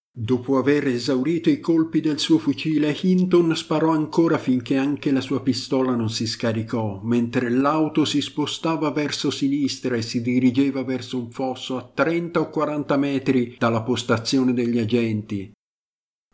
Dopo 0.10 0.58
aver 0.58 0.88
esaurito 0.88 1.50
i 1.50 1.60
colpi 1.60 2.00
del 2.00 2.20
suo 2.20 2.38
fucile, 2.38 2.96
Hinton 3.02 3.54
sparò 3.54 3.92
ancora 3.92 4.38
finché 4.38 4.78
anche 4.78 5.12
la 5.12 5.20
sua 5.20 5.42
pistola 5.42 5.94
non 5.94 6.10
si 6.10 6.26
scaricò, 6.26 7.02
mentre 7.04 7.50
l'auto 7.50 8.06
si 8.06 8.22
spostava 8.22 8.90
verso 8.92 9.30
sinistra 9.30 9.98
e 9.98 10.02
si 10.02 10.22
dirigeva 10.22 10.86
verso 10.86 11.20
un 11.20 11.32
fosso 11.32 11.76
a 11.76 11.92
trenta 11.94 12.40
o 12.40 12.50
quaranta 12.50 12.96
metri 12.96 13.58
dalla 13.60 13.84
postazione 13.84 14.54
degli 14.54 14.80
agenti. 14.80 15.52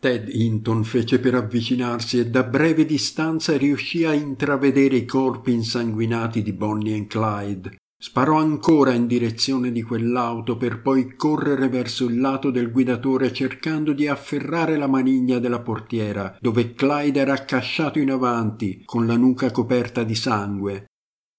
Ted 0.03 0.27
Hinton 0.27 0.83
fece 0.83 1.17
per 1.17 1.33
avvicinarsi 1.33 2.19
e 2.19 2.27
da 2.27 2.43
breve 2.43 2.85
distanza 2.85 3.55
riuscì 3.55 4.03
a 4.03 4.11
intravedere 4.11 4.97
i 4.97 5.05
corpi 5.05 5.53
insanguinati 5.53 6.41
di 6.41 6.51
Bonnie 6.51 6.97
e 6.97 7.07
Clyde. 7.07 7.77
Sparò 7.97 8.35
ancora 8.35 8.91
in 8.91 9.07
direzione 9.07 9.71
di 9.71 9.81
quell'auto 9.81 10.57
per 10.57 10.81
poi 10.81 11.15
correre 11.15 11.69
verso 11.69 12.03
il 12.03 12.19
lato 12.19 12.51
del 12.51 12.69
guidatore 12.69 13.31
cercando 13.31 13.93
di 13.93 14.05
afferrare 14.05 14.75
la 14.75 14.87
maniglia 14.87 15.39
della 15.39 15.61
portiera, 15.61 16.35
dove 16.37 16.73
Clyde 16.73 17.21
era 17.21 17.31
accasciato 17.31 17.97
in 17.97 18.11
avanti, 18.11 18.81
con 18.83 19.07
la 19.07 19.15
nuca 19.15 19.51
coperta 19.51 20.03
di 20.03 20.15
sangue. 20.15 20.87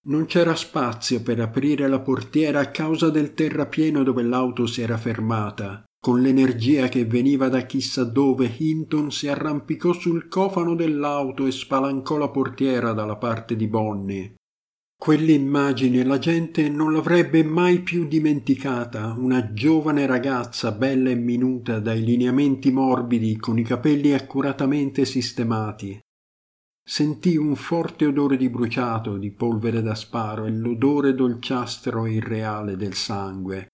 Non 0.06 0.24
c'era 0.24 0.54
spazio 0.54 1.20
per 1.20 1.38
aprire 1.38 1.86
la 1.86 2.00
portiera 2.00 2.60
a 2.60 2.70
causa 2.70 3.10
del 3.10 3.34
terrapieno 3.34 4.02
dove 4.02 4.22
l'auto 4.22 4.64
si 4.64 4.80
era 4.80 4.96
fermata. 4.96 5.84
Con 6.04 6.20
l'energia 6.20 6.88
che 6.88 7.06
veniva 7.06 7.48
da 7.48 7.62
chissà 7.62 8.04
dove, 8.04 8.56
Hinton 8.58 9.10
si 9.10 9.26
arrampicò 9.26 9.94
sul 9.94 10.28
cofano 10.28 10.74
dell'auto 10.74 11.46
e 11.46 11.50
spalancò 11.50 12.18
la 12.18 12.28
portiera 12.28 12.92
dalla 12.92 13.16
parte 13.16 13.56
di 13.56 13.66
Bonnie. 13.66 14.34
Quell'immagine 15.00 16.04
la 16.04 16.18
gente 16.18 16.68
non 16.68 16.92
l'avrebbe 16.92 17.42
mai 17.42 17.80
più 17.80 18.06
dimenticata, 18.06 19.14
una 19.16 19.54
giovane 19.54 20.04
ragazza 20.04 20.72
bella 20.72 21.08
e 21.08 21.14
minuta 21.14 21.80
dai 21.80 22.04
lineamenti 22.04 22.70
morbidi 22.70 23.38
con 23.38 23.58
i 23.58 23.62
capelli 23.62 24.12
accuratamente 24.12 25.06
sistemati. 25.06 25.98
Sentì 26.86 27.38
un 27.38 27.56
forte 27.56 28.04
odore 28.04 28.36
di 28.36 28.50
bruciato, 28.50 29.16
di 29.16 29.30
polvere 29.30 29.80
da 29.80 29.94
sparo 29.94 30.44
e 30.44 30.50
l'odore 30.50 31.14
dolciastro 31.14 32.04
e 32.04 32.12
irreale 32.12 32.76
del 32.76 32.92
sangue. 32.92 33.68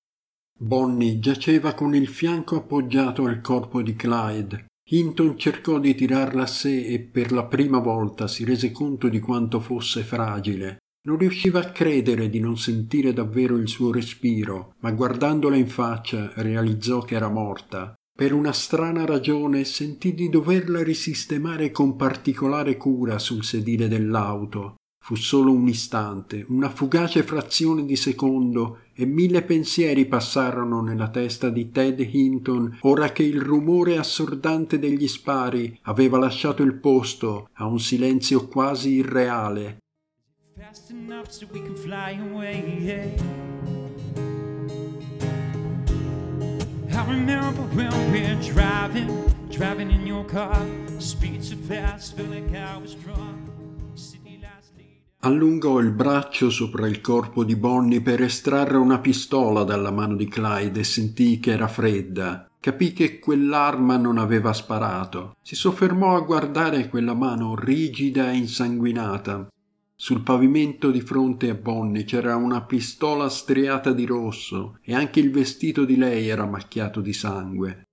Bonnie 0.63 1.19
giaceva 1.21 1.73
con 1.73 1.95
il 1.95 2.07
fianco 2.07 2.57
appoggiato 2.57 3.25
al 3.25 3.41
corpo 3.41 3.81
di 3.81 3.97
Clyde. 3.97 4.67
Hinton 4.91 5.39
cercò 5.39 5.79
di 5.79 5.95
tirarla 5.95 6.43
a 6.43 6.47
sé 6.47 6.85
e 6.85 6.99
per 7.01 7.33
la 7.33 7.45
prima 7.45 7.79
volta 7.79 8.29
si 8.29 8.45
rese 8.45 8.71
conto 8.71 9.09
di 9.09 9.21
quanto 9.21 9.59
fosse 9.61 10.03
fragile. 10.03 10.77
Non 11.07 11.17
riusciva 11.17 11.61
a 11.61 11.71
credere 11.71 12.29
di 12.29 12.41
non 12.41 12.59
sentire 12.59 13.15
davvero 13.15 13.57
il 13.57 13.69
suo 13.69 13.91
respiro, 13.91 14.75
ma 14.81 14.91
guardandola 14.91 15.57
in 15.57 15.67
faccia 15.69 16.31
realizzò 16.35 17.01
che 17.01 17.15
era 17.15 17.31
morta. 17.31 17.95
Per 18.15 18.35
una 18.35 18.53
strana 18.53 19.07
ragione 19.07 19.65
sentì 19.65 20.13
di 20.13 20.29
doverla 20.29 20.83
risistemare 20.83 21.71
con 21.71 21.97
particolare 21.97 22.77
cura 22.77 23.19
sul 23.19 23.45
sedile 23.45 23.89
dell'auto. 23.89 24.75
Fu 25.03 25.15
solo 25.15 25.51
un 25.53 25.67
istante, 25.67 26.45
una 26.49 26.69
fugace 26.69 27.23
frazione 27.23 27.87
di 27.87 27.97
secondo, 27.97 28.81
e 29.01 29.07
mille 29.07 29.41
pensieri 29.41 30.05
passarono 30.05 30.83
nella 30.83 31.09
testa 31.09 31.49
di 31.49 31.71
Ted 31.71 32.01
Hinton 32.01 32.81
ora 32.83 33.13
che 33.13 33.23
il 33.23 33.41
rumore 33.41 33.97
assordante 33.97 34.79
degli 34.79 35.09
spari 35.09 35.79
aveva 35.85 36.19
lasciato 36.19 36.63
il 36.63 36.75
posto 36.75 37.49
a 37.55 37.65
un 37.65 37.81
silenzio 37.81 38.47
quasi 38.47 38.97
irreale. 38.97 39.79
Fast 40.55 40.91
enough 40.91 41.29
so 41.31 41.47
we 41.51 41.63
can 41.63 41.75
fly 41.75 42.19
away. 42.31 43.15
I 46.91 47.05
remember 47.09 47.63
when 47.73 47.91
we're 48.13 48.39
driving, 48.53 49.09
driving 49.49 49.91
in 49.91 50.07
your 50.07 50.27
car. 50.27 50.63
Speed 50.99 51.43
so 51.43 51.57
fast, 51.57 52.17
feel 52.17 52.27
like 52.27 52.55
I 52.55 52.77
was 52.77 52.95
drunk. 52.97 53.60
Allungò 55.23 55.81
il 55.81 55.91
braccio 55.91 56.49
sopra 56.49 56.89
il 56.89 57.03
corpo 57.03 57.45
di 57.45 57.55
Bonnie 57.55 58.01
per 58.01 58.23
estrarre 58.23 58.79
una 58.79 59.01
pistola 59.01 59.65
dalla 59.65 59.91
mano 59.91 60.17
di 60.17 60.27
Clyde 60.27 60.81
e 60.81 60.85
sentì 60.85 61.39
che 61.39 61.51
era 61.51 61.69
fredda. 61.69 62.51
Capì 62.59 62.95
che 62.95 63.19
quell'arma 63.19 63.99
non 63.99 64.17
aveva 64.17 64.55
sparato. 64.55 65.37
Si 65.43 65.55
soffermò 65.55 66.17
a 66.17 66.21
guardare 66.21 66.89
quella 66.89 67.13
mano 67.13 67.55
rigida 67.55 68.31
e 68.31 68.37
insanguinata. 68.37 69.49
Sul 69.95 70.23
pavimento 70.23 70.91
di 70.91 71.03
fronte 71.03 71.51
a 71.51 71.55
Bonnie 71.55 72.05
c'era 72.05 72.37
una 72.37 72.63
pistola 72.63 73.29
striata 73.29 73.93
di 73.93 74.07
rosso 74.07 74.79
e 74.81 74.95
anche 74.95 75.21
il 75.21 75.31
vestito 75.31 75.85
di 75.85 75.97
lei 75.97 76.29
era 76.29 76.47
macchiato 76.47 77.03
di 77.03 77.13
sangue. 77.13 77.89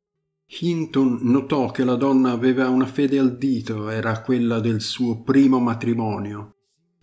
Hinton 0.62 1.20
notò 1.24 1.72
che 1.72 1.84
la 1.84 1.96
donna 1.96 2.32
aveva 2.32 2.70
una 2.70 2.86
fede 2.86 3.20
al 3.20 3.38
dito, 3.38 3.90
era 3.90 4.22
quella 4.22 4.62
del 4.62 4.80
suo 4.80 5.24
primo 5.24 5.60
matrimonio. 5.60 6.54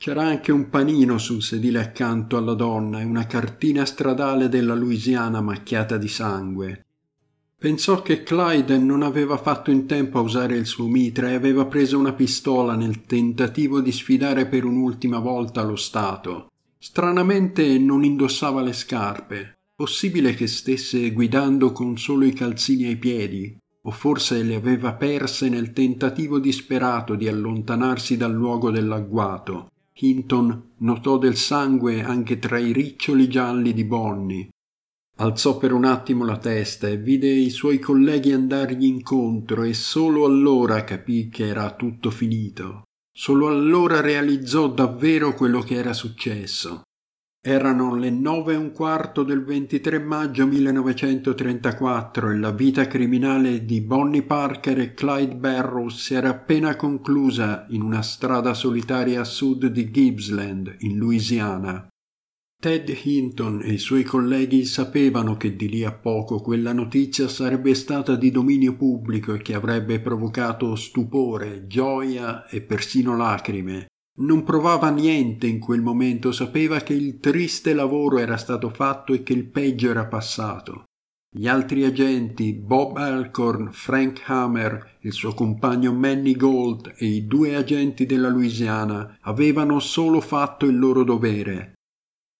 C'era 0.05 0.21
anche 0.21 0.53
un 0.53 0.69
panino 0.69 1.17
sul 1.17 1.43
sedile 1.43 1.81
accanto 1.81 2.37
alla 2.37 2.53
donna 2.53 3.01
e 3.01 3.05
una 3.05 3.27
cartina 3.27 3.87
stradale 3.87 4.51
della 4.51 4.75
Louisiana 4.75 5.41
macchiata 5.41 5.97
di 5.97 6.09
sangue. 6.09 6.85
Pensò 7.57 8.03
che 8.03 8.23
Clyde 8.23 8.77
non 8.77 9.01
aveva 9.01 9.39
fatto 9.39 9.71
in 9.71 9.87
tempo 9.87 10.19
a 10.19 10.21
usare 10.21 10.59
il 10.59 10.67
suo 10.67 10.89
mitra 10.89 11.31
e 11.31 11.33
aveva 11.33 11.65
preso 11.65 11.99
una 11.99 12.13
pistola 12.13 12.75
nel 12.75 13.07
tentativo 13.07 13.81
di 13.81 13.93
sfidare 13.93 14.45
per 14.45 14.67
un'ultima 14.67 15.21
volta 15.21 15.63
lo 15.63 15.77
Stato. 15.77 16.51
Stranamente 16.77 17.79
non 17.79 18.05
indossava 18.05 18.61
le 18.61 18.75
scarpe. 18.75 19.57
Possibile 19.75 20.35
che 20.35 20.49
stesse 20.49 21.13
guidando 21.13 21.73
con 21.73 21.97
solo 21.97 22.27
i 22.27 22.35
calzini 22.35 22.85
ai 22.85 22.97
piedi, 22.97 23.57
o 23.81 23.91
forse 23.91 24.43
le 24.43 24.55
aveva 24.55 24.93
perse 24.93 25.49
nel 25.49 25.73
tentativo 25.73 26.39
disperato 26.39 27.15
di 27.15 27.27
allontanarsi 27.27 28.19
dal 28.19 28.35
luogo 28.35 28.71
dell'agguato. 28.71 29.71
Hinton 29.97 30.73
notò 30.79 31.19
del 31.19 31.37
sangue 31.37 32.03
anche 32.03 32.39
tra 32.39 32.59
i 32.59 32.73
riccioli 32.73 33.29
gialli 33.29 33.73
di 33.73 33.85
Bonnie. 33.85 34.49
Alzò 35.17 35.59
per 35.59 35.73
un 35.73 35.85
attimo 35.85 36.25
la 36.25 36.39
testa 36.39 36.89
e 36.89 36.97
vide 36.97 37.29
i 37.29 37.51
suoi 37.51 37.79
colleghi 37.79 38.33
andargli 38.33 38.85
incontro 38.85 39.63
e 39.63 39.73
solo 39.73 40.25
allora 40.25 40.83
capì 40.83 41.29
che 41.29 41.47
era 41.47 41.75
tutto 41.75 42.11
finito. 42.11 42.83
Solo 43.17 43.47
allora 43.49 44.01
realizzò 44.01 44.69
davvero 44.69 45.35
quello 45.35 45.61
che 45.61 45.75
era 45.77 45.93
successo. 45.93 46.83
Erano 47.47 47.95
le 47.95 48.09
nove 48.09 48.55
e 48.55 48.57
un 48.57 48.73
quarto 48.73 49.23
del 49.23 49.45
23 49.45 49.99
maggio 49.99 50.47
1934 50.47 52.31
e 52.31 52.39
la 52.39 52.53
vita 52.53 52.87
criminale 52.87 53.67
di 53.67 53.83
Bonnie 53.83 54.23
Parker 54.23 54.79
e 54.79 54.95
Clyde 54.95 55.35
Barrows 55.35 56.05
si 56.05 56.15
era 56.15 56.31
appena 56.31 56.75
conclusa 56.75 57.67
in 57.69 57.83
una 57.83 58.01
strada 58.01 58.55
solitaria 58.55 59.21
a 59.21 59.25
sud 59.25 59.67
di 59.67 59.91
Gippsland, 59.91 60.77
in 60.79 60.97
Louisiana. 60.97 61.87
Ted 62.59 62.89
Hinton 63.03 63.61
e 63.63 63.73
i 63.73 63.79
suoi 63.79 64.05
colleghi 64.05 64.65
sapevano 64.65 65.37
che 65.37 65.55
di 65.55 65.69
lì 65.69 65.85
a 65.85 65.93
poco 65.93 66.41
quella 66.41 66.73
notizia 66.73 67.29
sarebbe 67.29 67.75
stata 67.75 68.17
di 68.17 68.31
dominio 68.31 68.75
pubblico 68.75 69.35
e 69.35 69.43
che 69.43 69.53
avrebbe 69.53 70.01
provocato 70.01 70.75
stupore, 70.77 71.67
gioia 71.67 72.49
e 72.49 72.63
persino 72.63 73.15
lacrime. 73.15 73.89
Non 74.17 74.45
provava 74.45 74.91
niente 74.91 75.49
in 75.49 75.59
quel 75.59 75.81
momento, 75.81 76.31
sapeva 76.31 76.81
che 76.81 76.95
il 76.95 77.19
triste 77.19 77.75
lavoro 77.75 78.19
era 78.19 78.37
stato 78.37 78.71
fatto 78.71 79.13
e 79.13 79.25
che 79.25 79.33
il 79.33 79.47
peggio 79.47 79.91
era 79.91 80.07
passato. 80.07 80.85
Gli 81.37 81.49
altri 81.49 81.85
agenti, 81.85 82.53
Bob 82.53 82.97
Alcorn, 82.97 83.73
Frank 83.73 84.23
Hammer, 84.27 84.99
il 85.01 85.13
suo 85.13 85.35
compagno 85.35 85.93
Manny 85.93 86.37
Gold 86.37 86.95
e 86.97 87.07
i 87.07 87.27
due 87.27 87.57
agenti 87.57 88.07
della 88.07 88.29
Louisiana, 88.29 89.19
avevano 89.23 89.81
solo 89.81 90.21
fatto 90.21 90.67
il 90.67 90.79
loro 90.79 91.03
dovere. 91.03 91.74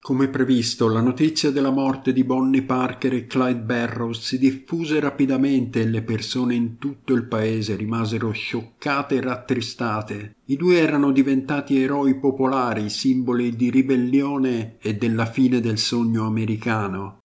Come 0.05 0.29
previsto, 0.29 0.87
la 0.89 1.01
notizia 1.01 1.51
della 1.51 1.71
morte 1.71 2.13
di 2.13 2.25
Bonnie 2.25 2.63
Parker 2.63 3.15
e 3.15 3.27
Clyde 3.27 3.61
Barrows 3.61 4.21
si 4.21 4.39
diffuse 4.39 5.01
rapidamente 5.01 5.81
e 5.81 5.87
le 5.87 6.03
persone 6.03 6.55
in 6.55 6.77
tutto 6.77 7.15
il 7.15 7.25
paese 7.25 7.75
rimasero 7.75 8.31
scioccate 8.31 9.15
e 9.15 9.21
rattristate. 9.23 10.35
I 10.45 10.57
due 10.57 10.77
erano 10.77 11.11
diventati 11.11 11.81
eroi 11.81 12.19
popolari, 12.19 12.91
simboli 12.91 13.57
di 13.57 13.71
ribellione 13.71 14.77
e 14.79 14.95
della 14.95 15.25
fine 15.25 15.61
del 15.61 15.79
sogno 15.79 16.27
americano. 16.27 17.21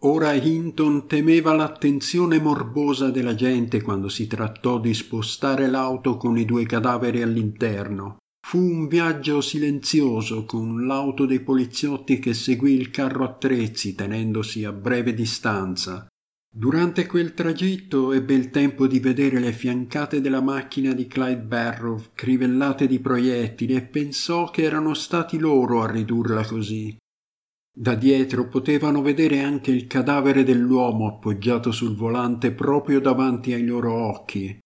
Ora 0.00 0.32
Hinton 0.32 1.06
temeva 1.06 1.52
l'attenzione 1.52 2.40
morbosa 2.40 3.10
della 3.10 3.34
gente 3.34 3.82
quando 3.82 4.08
si 4.08 4.26
trattò 4.26 4.80
di 4.80 4.94
spostare 4.94 5.68
l'auto 5.68 6.16
con 6.16 6.38
i 6.38 6.46
due 6.46 6.64
cadaveri 6.64 7.20
all'interno. 7.20 8.16
Fu 8.48 8.58
un 8.58 8.86
viaggio 8.86 9.40
silenzioso 9.40 10.44
con 10.44 10.86
l'auto 10.86 11.26
dei 11.26 11.40
poliziotti 11.40 12.20
che 12.20 12.32
seguì 12.32 12.74
il 12.74 12.90
carro 12.90 13.24
attrezzi 13.24 13.96
tenendosi 13.96 14.62
a 14.62 14.70
breve 14.70 15.14
distanza. 15.14 16.06
Durante 16.48 17.06
quel 17.06 17.34
tragitto 17.34 18.12
ebbe 18.12 18.34
il 18.34 18.50
tempo 18.50 18.86
di 18.86 19.00
vedere 19.00 19.40
le 19.40 19.50
fiancate 19.50 20.20
della 20.20 20.40
macchina 20.40 20.92
di 20.92 21.08
Clyde 21.08 21.40
Barrow 21.40 22.00
crivellate 22.14 22.86
di 22.86 23.00
proiettili 23.00 23.74
e 23.74 23.82
pensò 23.82 24.48
che 24.50 24.62
erano 24.62 24.94
stati 24.94 25.38
loro 25.38 25.82
a 25.82 25.90
ridurla 25.90 26.46
così. 26.46 26.96
Da 27.76 27.96
dietro 27.96 28.46
potevano 28.46 29.02
vedere 29.02 29.42
anche 29.42 29.72
il 29.72 29.88
cadavere 29.88 30.44
dell'uomo 30.44 31.08
appoggiato 31.08 31.72
sul 31.72 31.96
volante 31.96 32.52
proprio 32.52 33.00
davanti 33.00 33.52
ai 33.52 33.66
loro 33.66 33.92
occhi. 33.92 34.56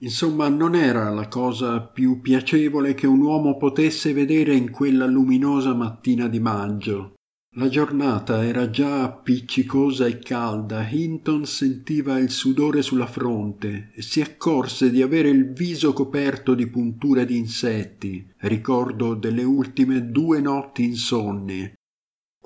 Insomma, 0.00 0.48
non 0.48 0.74
era 0.74 1.08
la 1.10 1.26
cosa 1.28 1.80
più 1.80 2.20
piacevole 2.20 2.94
che 2.94 3.06
un 3.06 3.20
uomo 3.20 3.56
potesse 3.56 4.12
vedere 4.12 4.54
in 4.54 4.70
quella 4.70 5.06
luminosa 5.06 5.72
mattina 5.74 6.28
di 6.28 6.38
maggio. 6.38 7.14
La 7.58 7.70
giornata 7.70 8.44
era 8.44 8.68
già 8.68 9.04
appiccicosa 9.04 10.04
e 10.04 10.18
calda. 10.18 10.86
Hinton 10.86 11.46
sentiva 11.46 12.18
il 12.18 12.28
sudore 12.28 12.82
sulla 12.82 13.06
fronte 13.06 13.92
e 13.94 14.02
si 14.02 14.20
accorse 14.20 14.90
di 14.90 15.00
avere 15.00 15.30
il 15.30 15.54
viso 15.54 15.94
coperto 15.94 16.52
di 16.54 16.66
punture 16.66 17.24
di 17.24 17.38
insetti, 17.38 18.30
ricordo 18.40 19.14
delle 19.14 19.44
ultime 19.44 20.10
due 20.10 20.42
notti 20.42 20.84
insonni. 20.84 21.72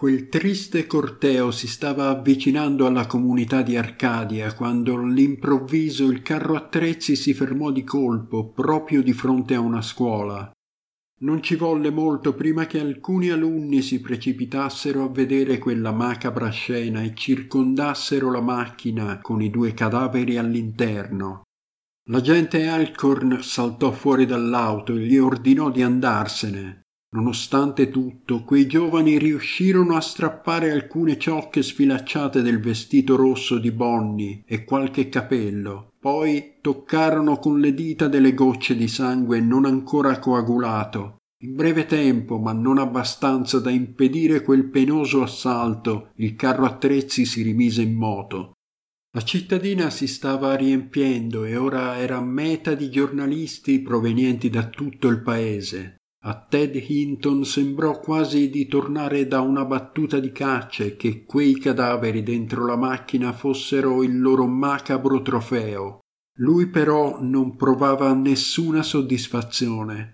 Quel 0.01 0.31
triste 0.31 0.87
corteo 0.87 1.51
si 1.51 1.69
stava 1.69 2.09
avvicinando 2.09 2.87
alla 2.87 3.07
comunità 3.07 3.61
di 3.61 3.77
Arcadia 3.77 4.55
quando 4.55 4.95
all'improvviso 4.95 6.07
il 6.07 6.23
carro 6.23 6.57
attrezzi 6.57 7.15
si 7.15 7.35
fermò 7.35 7.71
di 7.71 7.85
colpo 7.85 8.49
proprio 8.49 9.03
di 9.03 9.13
fronte 9.13 9.55
a 9.55 9.61
una 9.61 9.83
scuola. 9.83 10.51
Non 11.19 11.43
ci 11.43 11.55
volle 11.55 11.91
molto 11.91 12.33
prima 12.33 12.65
che 12.65 12.81
alcuni 12.81 13.29
alunni 13.29 13.83
si 13.83 14.01
precipitassero 14.01 15.05
a 15.05 15.11
vedere 15.11 15.59
quella 15.59 15.93
macabra 15.93 16.49
scena 16.49 17.03
e 17.03 17.13
circondassero 17.15 18.31
la 18.31 18.41
macchina 18.41 19.21
con 19.21 19.43
i 19.43 19.51
due 19.51 19.75
cadaveri 19.75 20.39
all'interno. 20.39 21.43
L'agente 22.09 22.67
Alcorn 22.69 23.43
saltò 23.43 23.93
fuori 23.93 24.25
dall'auto 24.25 24.95
e 24.95 25.01
gli 25.01 25.19
ordinò 25.19 25.71
di 25.71 25.83
andarsene. 25.83 26.80
Nonostante 27.13 27.91
tutto, 27.91 28.45
quei 28.45 28.69
giovani 28.69 29.19
riuscirono 29.19 29.97
a 29.97 30.01
strappare 30.01 30.71
alcune 30.71 31.19
ciocche 31.19 31.61
sfilacciate 31.61 32.41
del 32.41 32.61
vestito 32.61 33.17
rosso 33.17 33.59
di 33.59 33.73
Bonnie 33.73 34.45
e 34.47 34.65
qualche 34.65 35.09
capello. 35.09 35.95
Poi 35.99 36.59
toccarono 36.61 37.39
con 37.39 37.59
le 37.59 37.75
dita 37.75 38.07
delle 38.07 38.33
gocce 38.33 38.77
di 38.77 38.87
sangue 38.87 39.41
non 39.41 39.65
ancora 39.65 40.21
coagulato. 40.21 41.17
In 41.43 41.57
breve 41.57 41.87
tempo, 41.87 42.39
ma 42.39 42.53
non 42.53 42.79
abbastanza 42.79 43.59
da 43.59 43.71
impedire 43.71 44.43
quel 44.43 44.69
penoso 44.69 45.23
assalto, 45.23 46.13
il 46.17 46.37
carro 46.37 46.65
attrezzi 46.65 47.25
si 47.25 47.43
rimise 47.43 47.83
in 47.83 47.95
moto. 47.95 48.53
La 49.13 49.23
cittadina 49.23 49.91
si 49.91 50.07
stava 50.07 50.55
riempiendo 50.55 51.45
e 51.45 51.57
ora 51.57 51.99
era 51.99 52.21
meta 52.21 52.75
di 52.75 52.89
giornalisti 52.89 53.81
provenienti 53.81 54.49
da 54.49 54.69
tutto 54.69 55.09
il 55.09 55.23
paese. 55.23 55.97
A 56.23 56.35
Ted 56.35 56.75
Hinton 56.75 57.47
sembrò 57.47 57.99
quasi 57.99 58.51
di 58.51 58.67
tornare 58.67 59.27
da 59.27 59.41
una 59.41 59.65
battuta 59.65 60.21
di 60.21 60.33
caccia 60.33 60.85
e 60.85 60.97
che 60.97 61.25
quei 61.25 61.59
cadaveri 61.59 62.23
dentro 62.23 62.67
la 62.67 62.77
macchina 62.77 63.33
fossero 63.33 64.03
il 64.03 64.21
loro 64.21 64.47
macabro 64.47 65.23
trofeo. 65.23 66.01
Lui 66.41 66.69
però 66.69 67.23
non 67.23 67.57
provava 67.57 68.13
nessuna 68.13 68.83
soddisfazione. 68.83 70.13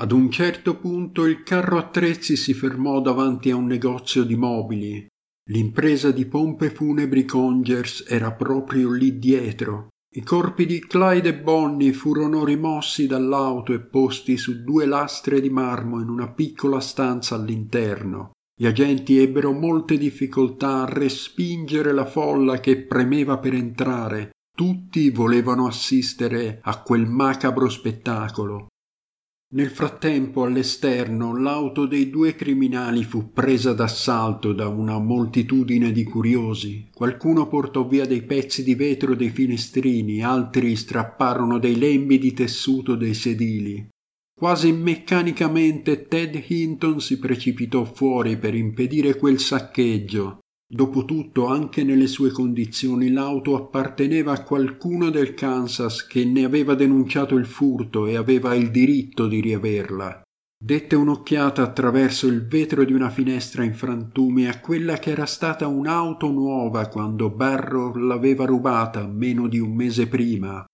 Ad 0.00 0.12
un 0.12 0.30
certo 0.30 0.78
punto 0.78 1.26
il 1.26 1.42
carro 1.42 1.76
attrezzi 1.76 2.36
si 2.36 2.54
fermò 2.54 3.00
davanti 3.00 3.50
a 3.50 3.56
un 3.56 3.66
negozio 3.66 4.22
di 4.22 4.36
mobili. 4.36 5.06
L'impresa 5.50 6.12
di 6.12 6.24
pompe 6.26 6.70
funebri 6.70 7.24
Congers 7.24 8.04
era 8.08 8.32
proprio 8.32 8.92
lì 8.92 9.18
dietro. 9.18 9.88
I 10.14 10.22
corpi 10.22 10.66
di 10.66 10.78
Clyde 10.78 11.30
e 11.30 11.34
Bonnie 11.34 11.94
furono 11.94 12.44
rimossi 12.44 13.06
dall'auto 13.06 13.72
e 13.72 13.80
posti 13.80 14.36
su 14.36 14.62
due 14.62 14.84
lastre 14.84 15.40
di 15.40 15.48
marmo 15.48 16.02
in 16.02 16.10
una 16.10 16.30
piccola 16.30 16.80
stanza 16.80 17.34
all'interno. 17.34 18.32
Gli 18.54 18.66
agenti 18.66 19.16
ebbero 19.16 19.52
molte 19.52 19.96
difficoltà 19.96 20.82
a 20.82 20.92
respingere 20.92 21.92
la 21.92 22.04
folla 22.04 22.60
che 22.60 22.84
premeva 22.84 23.38
per 23.38 23.54
entrare. 23.54 24.32
Tutti 24.54 25.08
volevano 25.08 25.66
assistere 25.66 26.60
a 26.62 26.82
quel 26.82 27.06
macabro 27.06 27.70
spettacolo. 27.70 28.66
Nel 29.54 29.68
frattempo, 29.68 30.44
all'esterno, 30.44 31.36
l'auto 31.36 31.84
dei 31.84 32.08
due 32.08 32.34
criminali 32.34 33.04
fu 33.04 33.32
presa 33.32 33.74
d'assalto 33.74 34.54
da 34.54 34.68
una 34.68 34.98
moltitudine 34.98 35.92
di 35.92 36.04
curiosi. 36.04 36.88
Qualcuno 36.90 37.46
portò 37.48 37.86
via 37.86 38.06
dei 38.06 38.22
pezzi 38.22 38.64
di 38.64 38.74
vetro 38.74 39.14
dei 39.14 39.28
finestrini, 39.28 40.24
altri 40.24 40.74
strapparono 40.74 41.58
dei 41.58 41.76
lembi 41.76 42.18
di 42.18 42.32
tessuto 42.32 42.94
dei 42.94 43.12
sedili. 43.12 43.88
Quasi 44.34 44.72
meccanicamente 44.72 46.08
Ted 46.08 46.42
Hinton 46.46 46.98
si 47.00 47.18
precipitò 47.18 47.84
fuori 47.84 48.38
per 48.38 48.54
impedire 48.54 49.16
quel 49.16 49.38
saccheggio 49.38 50.41
Dopotutto, 50.74 51.48
anche 51.48 51.84
nelle 51.84 52.06
sue 52.06 52.30
condizioni, 52.30 53.10
l'auto 53.10 53.56
apparteneva 53.56 54.32
a 54.32 54.42
qualcuno 54.42 55.10
del 55.10 55.34
Kansas 55.34 56.06
che 56.06 56.24
ne 56.24 56.44
aveva 56.44 56.74
denunciato 56.74 57.36
il 57.36 57.44
furto 57.44 58.06
e 58.06 58.16
aveva 58.16 58.54
il 58.54 58.70
diritto 58.70 59.28
di 59.28 59.42
riaverla. 59.42 60.22
Dette 60.58 60.96
un'occhiata 60.96 61.60
attraverso 61.60 62.26
il 62.26 62.46
vetro 62.46 62.84
di 62.84 62.94
una 62.94 63.10
finestra 63.10 63.64
in 63.64 63.74
frantumi 63.74 64.46
a 64.46 64.60
quella 64.60 64.96
che 64.96 65.10
era 65.10 65.26
stata 65.26 65.66
un'auto 65.66 66.30
nuova 66.30 66.86
quando 66.86 67.28
Barrow 67.28 67.94
l'aveva 67.96 68.46
rubata 68.46 69.06
meno 69.06 69.48
di 69.48 69.58
un 69.58 69.74
mese 69.74 70.06
prima. 70.06 70.64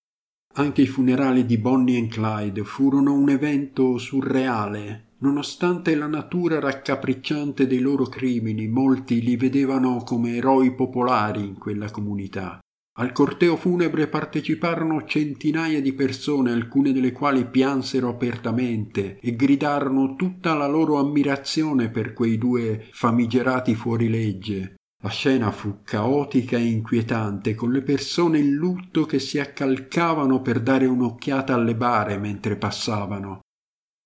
Anche 0.54 0.82
i 0.82 0.86
funerali 0.86 1.44
di 1.44 1.58
Bonnie 1.58 1.98
e 1.98 2.06
Clyde 2.06 2.62
furono 2.62 3.14
un 3.14 3.30
evento 3.30 3.98
surreale. 3.98 5.07
Nonostante 5.20 5.96
la 5.96 6.06
natura 6.06 6.60
raccapricciante 6.60 7.66
dei 7.66 7.80
loro 7.80 8.04
crimini, 8.04 8.68
molti 8.68 9.20
li 9.20 9.36
vedevano 9.36 10.04
come 10.04 10.36
eroi 10.36 10.74
popolari 10.74 11.44
in 11.44 11.58
quella 11.58 11.90
comunità. 11.90 12.60
Al 12.98 13.12
corteo 13.12 13.56
funebre 13.56 14.08
parteciparono 14.08 15.04
centinaia 15.04 15.80
di 15.80 15.92
persone, 15.92 16.52
alcune 16.52 16.92
delle 16.92 17.12
quali 17.12 17.46
piansero 17.46 18.08
apertamente 18.08 19.18
e 19.20 19.34
gridarono 19.34 20.14
tutta 20.16 20.54
la 20.54 20.66
loro 20.66 20.98
ammirazione 20.98 21.90
per 21.90 22.12
quei 22.12 22.38
due 22.38 22.88
famigerati 22.90 23.74
fuorilegge. 23.74 24.74
La 25.00 25.10
scena 25.10 25.52
fu 25.52 25.82
caotica 25.84 26.56
e 26.56 26.64
inquietante, 26.64 27.54
con 27.54 27.70
le 27.70 27.82
persone 27.82 28.38
in 28.38 28.54
lutto 28.54 29.04
che 29.04 29.20
si 29.20 29.38
accalcavano 29.38 30.42
per 30.42 30.60
dare 30.60 30.86
un'occhiata 30.86 31.54
alle 31.54 31.76
bare 31.76 32.18
mentre 32.18 32.56
passavano. 32.56 33.40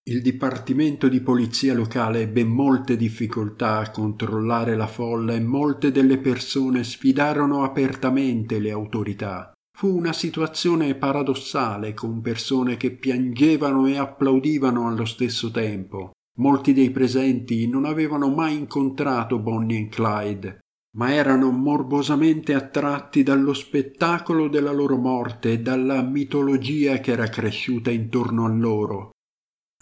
Il 0.05 0.21
dipartimento 0.21 1.09
di 1.09 1.21
polizia 1.21 1.75
locale 1.75 2.23
ebbe 2.23 2.43
molte 2.43 2.97
difficoltà 2.97 3.79
a 3.79 3.91
controllare 3.93 4.75
la 4.75 4.89
folla 4.89 5.35
e 5.35 5.41
molte 5.41 5.93
delle 5.93 6.19
persone 6.19 6.83
sfidarono 6.83 7.63
apertamente 7.63 8.59
le 8.59 8.73
autorità. 8.73 9.53
Fu 9.73 9.97
una 9.97 10.13
situazione 10.13 10.97
paradossale 10.97 11.95
con 11.95 12.21
persone 12.21 12.77
che 12.77 12.91
piangevano 12.91 13.87
e 13.87 13.97
applaudivano 13.97 14.89
allo 14.89 15.05
stesso 15.05 15.53
tempo. 15.53 16.11
Molti 16.39 16.73
dei 16.73 16.91
presenti 16.91 17.69
non 17.69 17.85
avevano 17.85 18.29
mai 18.29 18.57
incontrato 18.57 19.39
Bonnie 19.39 19.83
e 19.83 19.89
Clyde, 19.89 20.59
ma 20.97 21.13
erano 21.15 21.53
morbosamente 21.53 22.55
attratti 22.55 23.23
dallo 23.23 23.55
spettacolo 23.55 24.49
della 24.49 24.73
loro 24.73 24.97
morte 24.97 25.53
e 25.53 25.61
dalla 25.61 26.03
mitologia 26.03 26.99
che 26.99 27.13
era 27.13 27.29
cresciuta 27.29 27.93
intorno 27.93 28.45
a 28.45 28.49
loro. 28.49 29.11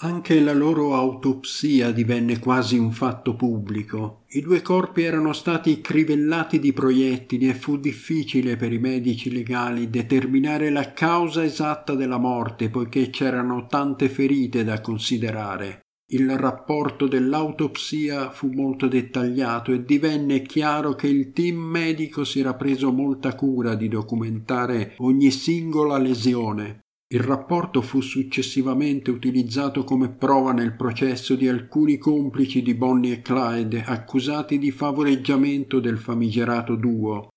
Anche 0.02 0.40
la 0.40 0.54
loro 0.54 0.94
autopsia 0.94 1.90
divenne 1.90 2.38
quasi 2.38 2.78
un 2.78 2.90
fatto 2.90 3.34
pubblico. 3.34 4.24
I 4.28 4.40
due 4.40 4.62
corpi 4.62 5.02
erano 5.02 5.34
stati 5.34 5.82
crivellati 5.82 6.58
di 6.58 6.72
proiettili 6.72 7.50
e 7.50 7.54
fu 7.54 7.76
difficile 7.76 8.56
per 8.56 8.72
i 8.72 8.78
medici 8.78 9.30
legali 9.30 9.90
determinare 9.90 10.70
la 10.70 10.94
causa 10.94 11.44
esatta 11.44 11.94
della 11.94 12.16
morte 12.16 12.70
poiché 12.70 13.10
c'erano 13.10 13.66
tante 13.66 14.08
ferite 14.08 14.64
da 14.64 14.80
considerare. 14.80 15.80
Il 16.12 16.34
rapporto 16.38 17.06
dell'autopsia 17.06 18.30
fu 18.30 18.48
molto 18.54 18.88
dettagliato 18.88 19.70
e 19.70 19.84
divenne 19.84 20.40
chiaro 20.40 20.94
che 20.94 21.08
il 21.08 21.30
team 21.32 21.58
medico 21.58 22.24
si 22.24 22.40
era 22.40 22.54
preso 22.54 22.90
molta 22.90 23.34
cura 23.34 23.74
di 23.74 23.88
documentare 23.88 24.94
ogni 24.96 25.30
singola 25.30 25.98
lesione. 25.98 26.79
Il 27.12 27.20
rapporto 27.20 27.82
fu 27.82 28.00
successivamente 28.00 29.10
utilizzato 29.10 29.82
come 29.82 30.10
prova 30.10 30.52
nel 30.52 30.76
processo 30.76 31.34
di 31.34 31.48
alcuni 31.48 31.98
complici 31.98 32.62
di 32.62 32.74
Bonnie 32.74 33.14
e 33.14 33.20
Clyde 33.20 33.82
accusati 33.82 34.60
di 34.60 34.70
favoreggiamento 34.70 35.80
del 35.80 35.98
famigerato 35.98 36.76
duo. 36.76 37.30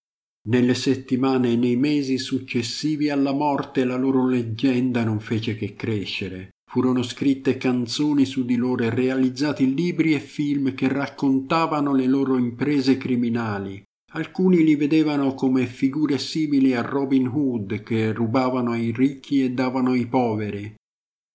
Nelle 0.47 0.75
settimane 0.75 1.53
e 1.53 1.55
nei 1.55 1.75
mesi 1.75 2.19
successivi 2.19 3.09
alla 3.09 3.31
morte 3.31 3.83
la 3.83 3.97
loro 3.97 4.27
leggenda 4.27 5.03
non 5.03 5.19
fece 5.19 5.55
che 5.55 5.73
crescere. 5.73 6.49
Furono 6.69 7.01
scritte 7.01 7.57
canzoni 7.57 8.25
su 8.25 8.45
di 8.45 8.55
loro 8.55 8.83
e 8.83 8.91
realizzati 8.91 9.73
libri 9.73 10.13
e 10.13 10.19
film 10.19 10.75
che 10.75 10.87
raccontavano 10.87 11.95
le 11.95 12.05
loro 12.05 12.37
imprese 12.37 12.97
criminali, 12.97 13.83
Alcuni 14.15 14.63
li 14.63 14.75
vedevano 14.75 15.33
come 15.33 15.65
figure 15.65 16.19
simili 16.19 16.75
a 16.75 16.81
Robin 16.81 17.25
Hood 17.25 17.81
che 17.81 18.13
rubavano 18.13 18.71
ai 18.71 18.91
ricchi 18.91 19.43
e 19.43 19.51
davano 19.51 19.91
ai 19.91 20.05
poveri, 20.05 20.71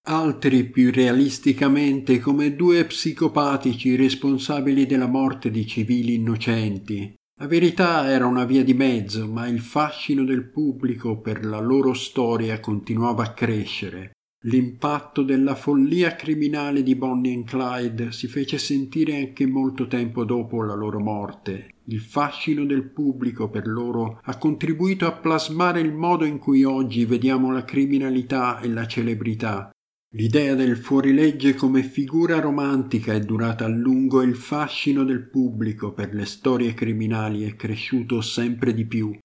altri 0.07 0.65
più 0.65 0.93
realisticamente 0.93 2.21
come 2.21 2.55
due 2.55 2.85
psicopatici 2.85 3.97
responsabili 3.97 4.87
della 4.87 5.09
morte 5.09 5.51
di 5.51 5.67
civili 5.67 6.15
innocenti. 6.15 7.15
La 7.41 7.49
verità 7.49 8.09
era 8.09 8.27
una 8.27 8.45
via 8.45 8.63
di 8.63 8.75
mezzo, 8.75 9.27
ma 9.27 9.49
il 9.49 9.61
fascino 9.61 10.23
del 10.25 10.49
pubblico 10.49 11.21
per 11.21 11.45
la 11.45 11.61
loro 11.61 11.95
storia 11.95 12.61
continuava 12.61 13.25
a 13.25 13.33
crescere. 13.33 14.13
L'impatto 14.45 15.25
della 15.25 15.57
follia 15.57 16.15
criminale 16.15 16.85
di 16.85 16.95
Bonnie 16.95 17.41
e 17.41 17.43
Clyde 17.43 18.13
si 18.13 18.29
fece 18.29 18.57
sentire 18.57 19.17
anche 19.17 19.47
molto 19.47 19.89
tempo 19.89 20.25
dopo 20.25 20.63
la 20.63 20.75
loro 20.75 21.01
morte. 21.01 21.73
Il 21.91 22.01
fascino 22.01 22.67
del 22.67 22.91
pubblico 22.91 23.49
per 23.49 23.67
loro 23.67 24.21
ha 24.23 24.37
contribuito 24.37 25.07
a 25.07 25.13
plasmare 25.13 25.81
il 25.81 25.95
modo 25.95 26.27
in 26.27 26.39
cui 26.39 26.63
oggi 26.63 27.07
vediamo 27.07 27.51
la 27.51 27.65
criminalità 27.65 28.61
e 28.61 28.69
la 28.69 28.87
celebrità. 28.87 29.71
L'idea 30.15 30.55
del 30.55 30.77
fuorilegge 30.77 31.55
come 31.55 31.83
figura 31.83 32.41
romantica 32.41 33.15
è 33.15 33.21
durata 33.21 33.65
a 33.65 33.69
lungo 33.69 34.21
e 34.21 34.27
il 34.27 34.37
fascino 34.37 35.03
del 35.05 35.29
pubblico 35.31 35.93
per 35.93 36.13
le 36.13 36.27
storie 36.27 36.75
criminali 36.75 37.45
è 37.45 37.57
cresciuto 37.57 38.21
sempre 38.21 38.75
di 38.75 38.87
più. 38.87 39.19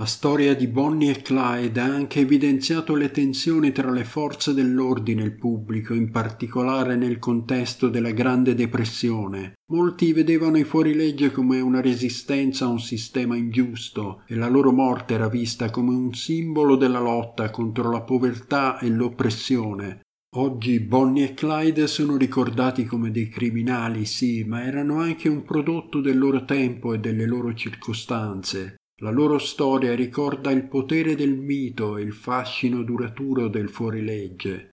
La 0.00 0.06
storia 0.06 0.54
di 0.54 0.68
Bonnie 0.68 1.10
e 1.10 1.22
Clyde 1.22 1.80
ha 1.80 1.92
anche 1.92 2.20
evidenziato 2.20 2.94
le 2.94 3.10
tensioni 3.10 3.72
tra 3.72 3.90
le 3.90 4.04
forze 4.04 4.54
dell'ordine 4.54 5.22
e 5.22 5.24
il 5.24 5.36
pubblico, 5.36 5.92
in 5.92 6.12
particolare 6.12 6.94
nel 6.94 7.18
contesto 7.18 7.88
della 7.88 8.12
Grande 8.12 8.54
Depressione. 8.54 9.54
Molti 9.72 10.12
vedevano 10.12 10.56
i 10.56 10.62
fuorilegge 10.62 11.32
come 11.32 11.58
una 11.58 11.80
resistenza 11.80 12.66
a 12.66 12.68
un 12.68 12.78
sistema 12.78 13.34
ingiusto 13.34 14.22
e 14.28 14.36
la 14.36 14.46
loro 14.46 14.70
morte 14.70 15.14
era 15.14 15.28
vista 15.28 15.68
come 15.70 15.92
un 15.92 16.14
simbolo 16.14 16.76
della 16.76 17.00
lotta 17.00 17.50
contro 17.50 17.90
la 17.90 18.02
povertà 18.02 18.78
e 18.78 18.88
l'oppressione. 18.88 20.02
Oggi 20.36 20.78
Bonnie 20.78 21.30
e 21.30 21.34
Clyde 21.34 21.88
sono 21.88 22.16
ricordati 22.16 22.84
come 22.84 23.10
dei 23.10 23.28
criminali, 23.28 24.04
sì, 24.04 24.44
ma 24.44 24.62
erano 24.62 25.00
anche 25.00 25.28
un 25.28 25.42
prodotto 25.42 26.00
del 26.00 26.18
loro 26.18 26.44
tempo 26.44 26.94
e 26.94 27.00
delle 27.00 27.26
loro 27.26 27.52
circostanze. 27.52 28.76
La 29.00 29.10
loro 29.10 29.38
storia 29.38 29.94
ricorda 29.94 30.50
il 30.50 30.66
potere 30.66 31.14
del 31.14 31.36
mito 31.36 31.96
e 31.96 32.02
il 32.02 32.12
fascino 32.12 32.82
duraturo 32.82 33.46
del 33.46 33.68
fuorilegge. 33.68 34.70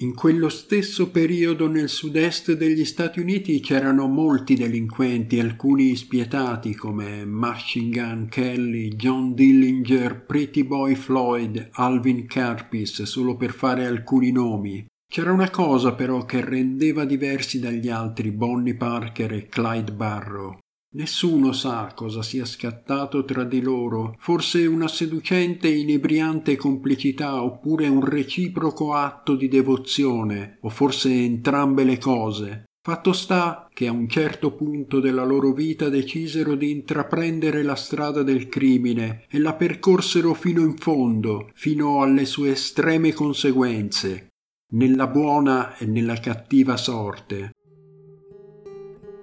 In 0.00 0.12
quello 0.12 0.50
stesso 0.50 1.10
periodo 1.10 1.68
nel 1.68 1.88
sud-est 1.88 2.56
degli 2.56 2.84
Stati 2.84 3.20
Uniti 3.20 3.60
c'erano 3.60 4.06
molti 4.06 4.54
delinquenti, 4.54 5.38
alcuni 5.38 5.96
spietati 5.96 6.74
come 6.74 7.24
Machine 7.24 7.90
Gun 7.90 8.26
Kelly, 8.28 8.88
John 8.96 9.34
Dillinger, 9.34 10.26
Pretty 10.26 10.64
Boy 10.64 10.94
Floyd, 10.94 11.68
Alvin 11.74 12.26
Karpis, 12.26 13.04
solo 13.04 13.36
per 13.36 13.52
fare 13.52 13.86
alcuni 13.86 14.30
nomi. 14.30 14.84
C'era 15.10 15.32
una 15.32 15.48
cosa 15.48 15.94
però 15.94 16.24
che 16.24 16.44
rendeva 16.44 17.04
diversi 17.04 17.60
dagli 17.60 17.88
altri 17.88 18.32
Bonnie 18.32 18.74
Parker 18.74 19.32
e 19.32 19.46
Clyde 19.46 19.92
Barrow. 19.92 20.58
Nessuno 20.94 21.50
sa 21.50 21.92
cosa 21.92 22.22
sia 22.22 22.44
scattato 22.44 23.24
tra 23.24 23.42
di 23.42 23.60
loro, 23.60 24.14
forse 24.20 24.64
una 24.66 24.86
seducente 24.86 25.66
e 25.66 25.78
inebriante 25.78 26.54
complicità 26.54 27.42
oppure 27.42 27.88
un 27.88 28.04
reciproco 28.04 28.94
atto 28.94 29.34
di 29.34 29.48
devozione, 29.48 30.58
o 30.60 30.68
forse 30.68 31.10
entrambe 31.10 31.82
le 31.82 31.98
cose. 31.98 32.64
Fatto 32.80 33.12
sta 33.12 33.68
che 33.72 33.88
a 33.88 33.92
un 33.92 34.08
certo 34.08 34.52
punto 34.52 35.00
della 35.00 35.24
loro 35.24 35.52
vita 35.52 35.88
decisero 35.88 36.54
di 36.54 36.70
intraprendere 36.70 37.64
la 37.64 37.74
strada 37.74 38.22
del 38.22 38.48
crimine 38.48 39.24
e 39.28 39.40
la 39.40 39.54
percorsero 39.54 40.32
fino 40.32 40.60
in 40.60 40.76
fondo, 40.76 41.50
fino 41.54 42.02
alle 42.02 42.24
sue 42.24 42.50
estreme 42.50 43.12
conseguenze, 43.12 44.28
nella 44.74 45.08
buona 45.08 45.76
e 45.76 45.86
nella 45.86 46.20
cattiva 46.20 46.76
sorte. 46.76 47.50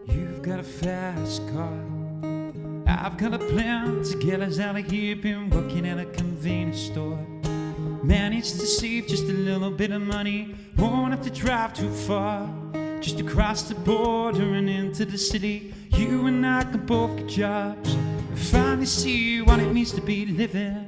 You've 0.07 0.41
got 0.41 0.59
a 0.59 0.63
fast 0.63 1.47
car. 1.49 1.73
I've 2.87 3.17
got 3.17 3.33
a 3.33 3.39
plan 3.39 4.03
to 4.03 4.17
get 4.17 4.41
us 4.41 4.59
out 4.59 4.77
of 4.77 4.85
here. 4.89 5.15
Been 5.15 5.49
working 5.49 5.87
at 5.87 5.99
a 5.99 6.05
convenience 6.05 6.81
store. 6.81 7.19
Managed 8.03 8.59
to 8.59 8.65
save 8.65 9.07
just 9.07 9.25
a 9.25 9.33
little 9.33 9.71
bit 9.71 9.91
of 9.91 10.01
money. 10.01 10.55
Won't 10.77 11.11
have 11.11 11.23
to 11.23 11.29
drive 11.29 11.73
too 11.73 11.91
far. 11.91 12.49
Just 12.99 13.19
across 13.19 13.63
the 13.63 13.75
border 13.75 14.53
and 14.53 14.69
into 14.69 15.05
the 15.05 15.17
city. 15.17 15.73
You 15.89 16.27
and 16.27 16.45
I 16.45 16.63
can 16.63 16.85
both 16.85 17.15
get 17.17 17.27
jobs. 17.27 17.95
Finally 18.35 18.85
see 18.85 19.41
what 19.41 19.59
it 19.59 19.71
means 19.71 19.91
to 19.93 20.01
be 20.01 20.25
living. 20.25 20.87